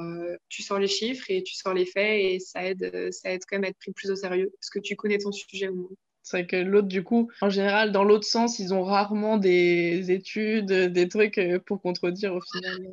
[0.49, 3.55] tu sors les chiffres et tu sors les faits, et ça aide, ça aide quand
[3.55, 5.89] même à être pris plus au sérieux, parce que tu connais ton sujet au moins.
[6.27, 10.11] C'est vrai que l'autre, du coup, en général, dans l'autre sens, ils ont rarement des
[10.11, 12.91] études, des trucs euh, pour contredire au final.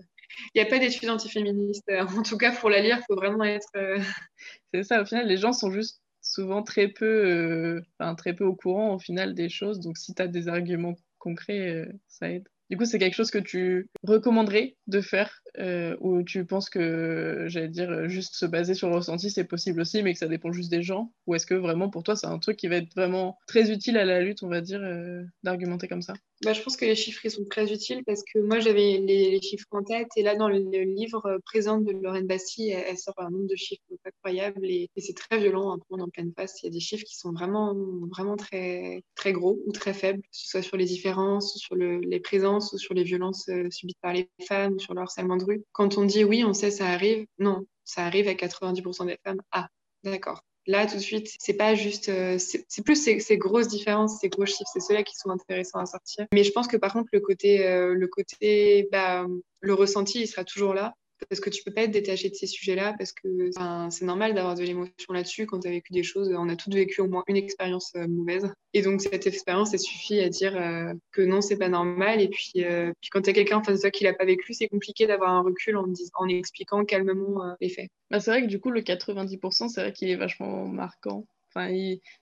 [0.55, 1.91] Il n'y a pas d'études antiféministes.
[1.91, 3.67] En tout cas, pour la lire, il faut vraiment être.
[3.75, 3.99] Euh,
[4.73, 8.45] C'est ça, au final, les gens sont juste souvent très peu, euh, enfin, très peu
[8.45, 9.81] au courant au final des choses.
[9.81, 12.49] Donc, si tu as des arguments concrets, ça aide.
[12.71, 17.47] Du coup, c'est quelque chose que tu recommanderais de faire euh, ou tu penses que,
[17.49, 20.53] j'allais dire, juste se baser sur le ressenti, c'est possible aussi, mais que ça dépend
[20.53, 21.13] juste des gens?
[21.27, 23.97] Ou est-ce que vraiment pour toi, c'est un truc qui va être vraiment très utile
[23.97, 26.15] à la lutte, on va dire, euh, d'argumenter comme ça?
[26.45, 29.41] Bah, je pense que les chiffres ils sont très utiles parce que moi j'avais les,
[29.41, 33.31] chiffres en tête et là dans le, livre présent de Lorraine Bassi, elle, sort un
[33.31, 36.61] nombre de chiffres incroyables et, c'est très violent à prendre en pleine face.
[36.63, 37.75] Il y a des chiffres qui sont vraiment,
[38.11, 42.21] vraiment très, très gros ou très faibles, que ce soit sur les différences, sur les
[42.21, 45.99] présences ou sur les violences euh, subies par les femmes sur le harcèlement de Quand
[45.99, 49.41] on dit oui, on sait ça arrive, non, ça arrive à 90% des femmes.
[49.53, 49.69] Ah,
[50.03, 50.43] d'accord.
[50.67, 52.09] Là, tout de suite, c'est pas juste.
[52.09, 55.87] Euh, c'est plus ces, grosses différences, ces gros chiffres, c'est ceux-là qui sont intéressants à
[55.87, 56.27] sortir.
[56.33, 59.27] Mais je pense que par contre, le côté, euh, le côté, bah,
[59.61, 60.95] le ressenti, il sera toujours là
[61.29, 62.95] parce que tu peux pas être détaché de ces sujets-là?
[62.99, 63.51] Parce que
[63.91, 66.33] c'est normal d'avoir de l'émotion là-dessus quand tu as vécu des choses.
[66.37, 68.53] On a toutes vécu au moins une expérience euh, mauvaise.
[68.73, 72.21] Et donc, cette expérience, elle suffit à dire euh, que non, c'est pas normal.
[72.21, 74.25] Et puis, euh, puis quand tu as quelqu'un en face de toi qui l'a pas
[74.25, 77.89] vécu, c'est compliqué d'avoir un recul en, en expliquant calmement les faits.
[78.11, 81.27] Bah, c'est vrai que du coup, le 90%, c'est vrai qu'il est vachement marquant.
[81.57, 81.73] Enfin,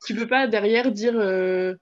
[0.05, 1.15] tu peux pas derrière dire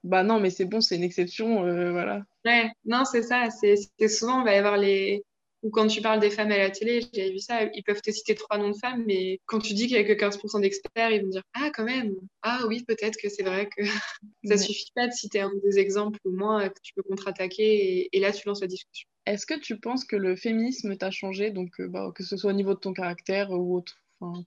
[0.05, 2.23] bah non, mais c'est bon, c'est une exception, voilà.
[2.45, 3.49] Ouais, non, c'est ça.
[3.49, 5.25] C'est souvent, on va y avoir les,
[5.63, 8.11] Ou quand tu parles des femmes à la télé, j'avais vu ça, ils peuvent te
[8.11, 11.11] citer trois noms de femmes, mais quand tu dis qu'il n'y a que 15% d'experts,
[11.11, 13.83] ils vont dire Ah, quand même, ah oui, peut-être que c'est vrai que
[14.43, 18.19] ça suffit pas de citer un des exemples, au moins que tu peux contre-attaquer et,
[18.19, 19.07] là tu lances la discussion.
[19.25, 22.51] Est-ce que tu penses que le féminisme t'a changé, donc euh, bah, que ce soit
[22.51, 24.01] au niveau de ton caractère ou autre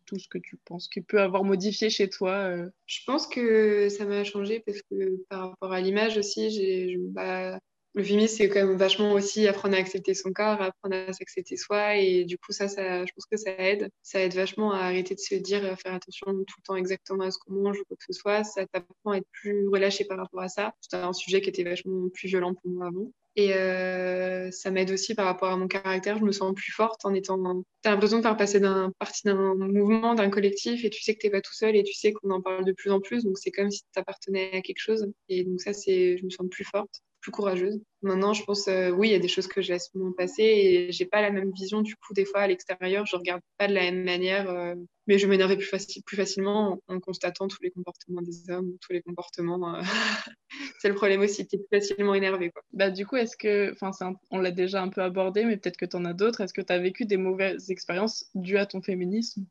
[0.07, 2.71] tout ce que tu penses qui peut avoir modifié chez toi euh?
[2.87, 7.59] Je pense que ça m'a changé parce que par rapport à l'image aussi, j'ai, bah,
[7.95, 11.57] le féminisme, c'est quand même vachement aussi apprendre à accepter son corps, apprendre à s'accepter
[11.57, 11.97] soi.
[11.97, 13.89] Et du coup, ça, ça, je pense que ça aide.
[14.03, 17.23] Ça aide vachement à arrêter de se dire, à faire attention tout le temps exactement
[17.23, 18.43] à ce qu'on mange ou quoi que ce soit.
[18.43, 20.75] Ça t'apprend à être plus relâché par rapport à ça.
[20.81, 23.13] C'était un sujet qui était vachement plus violent pour moi avant.
[23.37, 26.19] Et euh, ça m'aide aussi par rapport à mon caractère.
[26.19, 27.39] Je me sens plus forte en étant.
[27.83, 31.15] Tu as l'impression de faire passer d'un partie d'un mouvement, d'un collectif, et tu sais
[31.15, 33.01] que tu n'es pas tout seul, et tu sais qu'on en parle de plus en
[33.01, 33.25] plus.
[33.25, 35.13] Donc c'est comme si tu appartenais à quelque chose.
[35.29, 37.81] Et donc ça, c'est, je me sens plus forte plus courageuse.
[38.03, 40.43] Maintenant, je pense, euh, oui, il y a des choses que je laisse mon passer
[40.43, 41.81] et j'ai pas la même vision.
[41.81, 44.75] Du coup, des fois, à l'extérieur, je regarde pas de la même manière, euh,
[45.07, 49.01] mais je m'énerve plus, plus facilement en, constatant tous les comportements des hommes, tous les
[49.01, 49.75] comportements.
[49.75, 49.81] Euh,
[50.81, 52.51] c'est le problème aussi, tu es plus facilement énervé.
[52.51, 52.63] Quoi.
[52.75, 55.87] Bah, du coup, est-ce que, enfin, on l'a déjà un peu abordé, mais peut-être que
[55.87, 56.43] tu en as d'autres.
[56.43, 59.47] Est-ce que tu as vécu des mauvaises expériences dues à ton féminisme?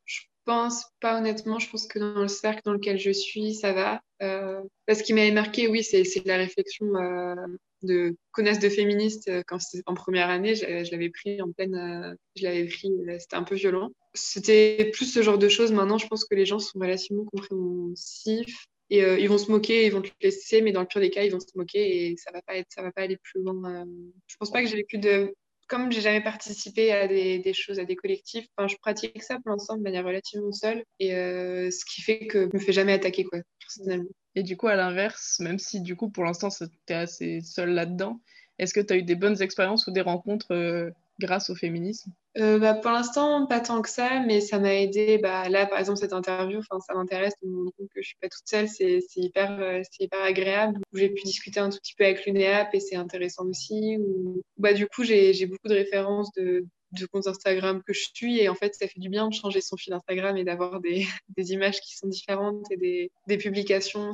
[0.45, 1.59] Pense pas honnêtement.
[1.59, 4.01] Je pense que dans le cercle dans lequel je suis, ça va.
[4.21, 7.35] Euh, ce qui m'avait marqué, oui, c'est la réflexion euh,
[7.81, 10.55] de connasse de féministe euh, quand en première année.
[10.55, 11.75] Je, l'avais pris en pleine.
[11.75, 13.91] Euh, je l'avais pris, c'était un peu violent.
[14.13, 15.71] C'était plus ce genre de choses.
[15.71, 18.65] Maintenant, je pense que les gens sont relativement compréhensifs.
[18.89, 21.23] Et ils vont se moquer, ils vont te laisser, mais dans le pire des cas,
[21.23, 23.87] ils vont se moquer et ça va pas être, ça va pas aller plus loin.
[24.27, 25.33] je pense pas que j'ai vécu de
[25.73, 29.75] comme j'ai jamais participé à des, choses, à des collectifs, je pratique ça pour l'instant
[29.75, 30.83] de manière relativement seule.
[30.99, 34.11] Et euh, ce qui fait que je me fais jamais attaquer, quoi, personnellement.
[34.35, 37.71] Et du coup, à l'inverse, même si du coup, pour l'instant, tu es assez seule
[37.71, 38.21] là-dedans,
[38.59, 42.11] est-ce que tu as eu des bonnes expériences ou des rencontres euh, grâce au féminisme?
[42.37, 45.17] Euh, bah, Pour l'instant, pas tant que ça, mais ça m'a aidé.
[45.17, 48.29] Bah, là, par exemple, cette interview, ça m'intéresse de me rendre que je suis pas
[48.29, 48.67] toute seule.
[48.67, 50.79] C'est hyper, euh, hyper agréable.
[50.93, 53.97] J'ai pu discuter un tout petit peu avec l'UNEAP et c'est intéressant aussi.
[53.99, 54.41] Ou...
[54.57, 58.39] Bah, du coup, j'ai beaucoup de références de, de comptes Instagram que je suis.
[58.39, 61.05] Et en fait, ça fait du bien de changer son fil Instagram et d'avoir des,
[61.37, 64.11] des, images qui sont différentes et des, des publications.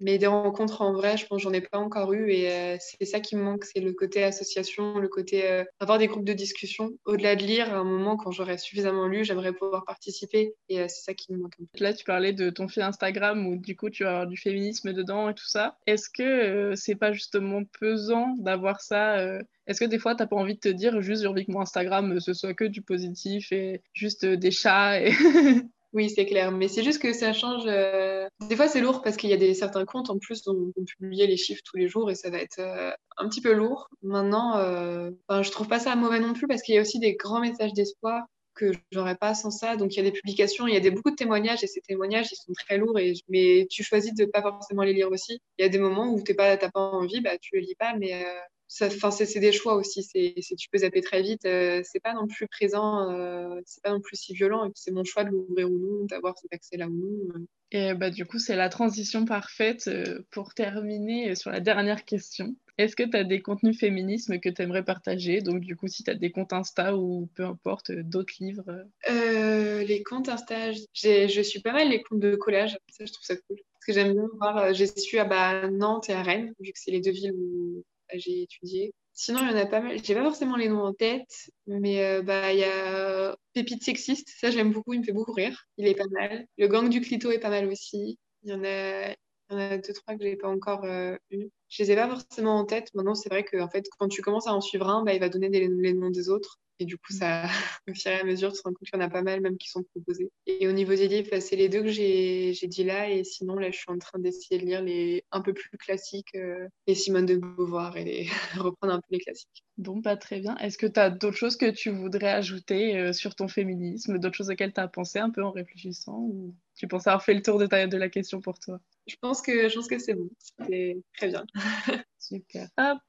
[0.00, 2.30] Mais des rencontres en vrai, je pense j'en ai pas encore eu.
[2.30, 5.98] Et euh, c'est ça qui me manque, c'est le côté association, le côté euh, avoir
[5.98, 6.90] des groupes de discussion.
[7.04, 10.54] Au-delà de lire, à un moment, quand j'aurai suffisamment lu, j'aimerais pouvoir participer.
[10.68, 11.84] Et euh, c'est ça qui me manque un peu.
[11.84, 14.92] Là, tu parlais de ton fil Instagram où du coup, tu vas avoir du féminisme
[14.92, 15.78] dedans et tout ça.
[15.86, 19.18] Est-ce que c'est pas justement pesant d'avoir ça
[19.66, 21.60] est-ce que des fois, tu n'as pas envie de te dire juste j'ai que mon
[21.60, 25.00] Instagram ce soit que du positif et juste des chats.
[25.94, 26.50] Oui, c'est clair.
[26.50, 27.62] Mais c'est juste que ça change.
[27.66, 30.72] Euh, des fois, c'est lourd parce qu'il y a des, certains comptes en plus dont
[30.76, 33.52] on publier les chiffres tous les jours et ça va être euh, un petit peu
[33.52, 33.88] lourd.
[34.02, 35.12] Maintenant, euh...
[35.30, 37.72] je trouve pas ça mauvais non plus parce qu'il y a aussi des grands messages
[37.74, 39.76] d'espoir que j'aurais pas sans ça.
[39.76, 41.80] Donc il y a des publications, il y a des, beaucoup de témoignages et ces
[41.80, 45.40] témoignages ils sont très lourds et mais tu choisis de pas forcément les lire aussi.
[45.58, 47.94] Il y a des moments où tu pas pas envie, bah tu les lis pas
[47.96, 48.40] mais euh,
[48.74, 50.02] c'est des choix aussi.
[50.02, 51.44] C'est, tu peux zapper très vite.
[51.44, 54.64] Euh, c'est pas non plus présent, euh, c'est pas non plus si violent.
[54.64, 57.46] Et puis c'est mon choix de l'ouvrir ou non, d'avoir cet accès-là ou non.
[57.70, 62.56] Et bah, du coup, c'est la transition parfaite euh, pour terminer sur la dernière question.
[62.76, 65.40] Est-ce que tu as des contenus féminisme que tu aimerais partager?
[65.40, 70.02] Donc, du coup, si tu as des comptes Insta ou peu importe, d'autres livres Les
[70.02, 72.76] comptes Insta, je suis pas mal les comptes de collage.
[72.90, 73.58] Ça, je trouve ça cool.
[73.74, 76.78] Parce que j'aime bien voir, j'ai su à bah, Nantes et à Rennes, vu que
[76.78, 77.84] c'est les deux villes où
[78.18, 78.94] j'ai étudié.
[79.12, 79.98] Sinon, il y en a pas mal.
[80.04, 84.28] J'ai pas forcément les noms en tête, mais euh, bah il y a Pépite sexiste,
[84.40, 85.66] ça j'aime beaucoup, il me fait beaucoup rire.
[85.76, 86.46] Il est pas mal.
[86.58, 88.18] Le gang du clito est pas mal aussi.
[88.42, 89.16] Il y en a, il
[89.50, 91.46] y en a deux trois que j'ai pas encore euh, eu.
[91.68, 92.88] Je les ai pas forcément en tête.
[92.94, 95.20] Maintenant, c'est vrai que en fait, quand tu commences à en suivre un, bah, il
[95.20, 96.58] va donner les noms des autres.
[96.80, 97.44] Et du coup, ça,
[97.88, 99.40] au fur et à mesure, tu te rends compte qu'il y en a pas mal
[99.40, 100.30] même qui sont proposés.
[100.46, 103.10] Et au niveau des livres, bah, c'est les deux que j'ai dit là.
[103.10, 106.34] Et sinon, là, je suis en train d'essayer de lire les un peu plus classiques,
[106.34, 108.26] euh, les Simone de Beauvoir et les...
[108.56, 109.64] reprendre un peu les classiques.
[109.76, 110.56] Bon, pas très bien.
[110.56, 114.36] Est-ce que tu as d'autres choses que tu voudrais ajouter euh, sur ton féminisme, d'autres
[114.36, 116.18] choses auxquelles tu as pensé un peu en réfléchissant?
[116.18, 118.80] Ou tu penses avoir fait le tour de, ta, de la question pour toi?
[119.06, 120.30] Je pense que, je pense que c'est bon.
[120.66, 121.44] C'est très bien.
[122.18, 122.68] Super.
[122.78, 123.00] Hop.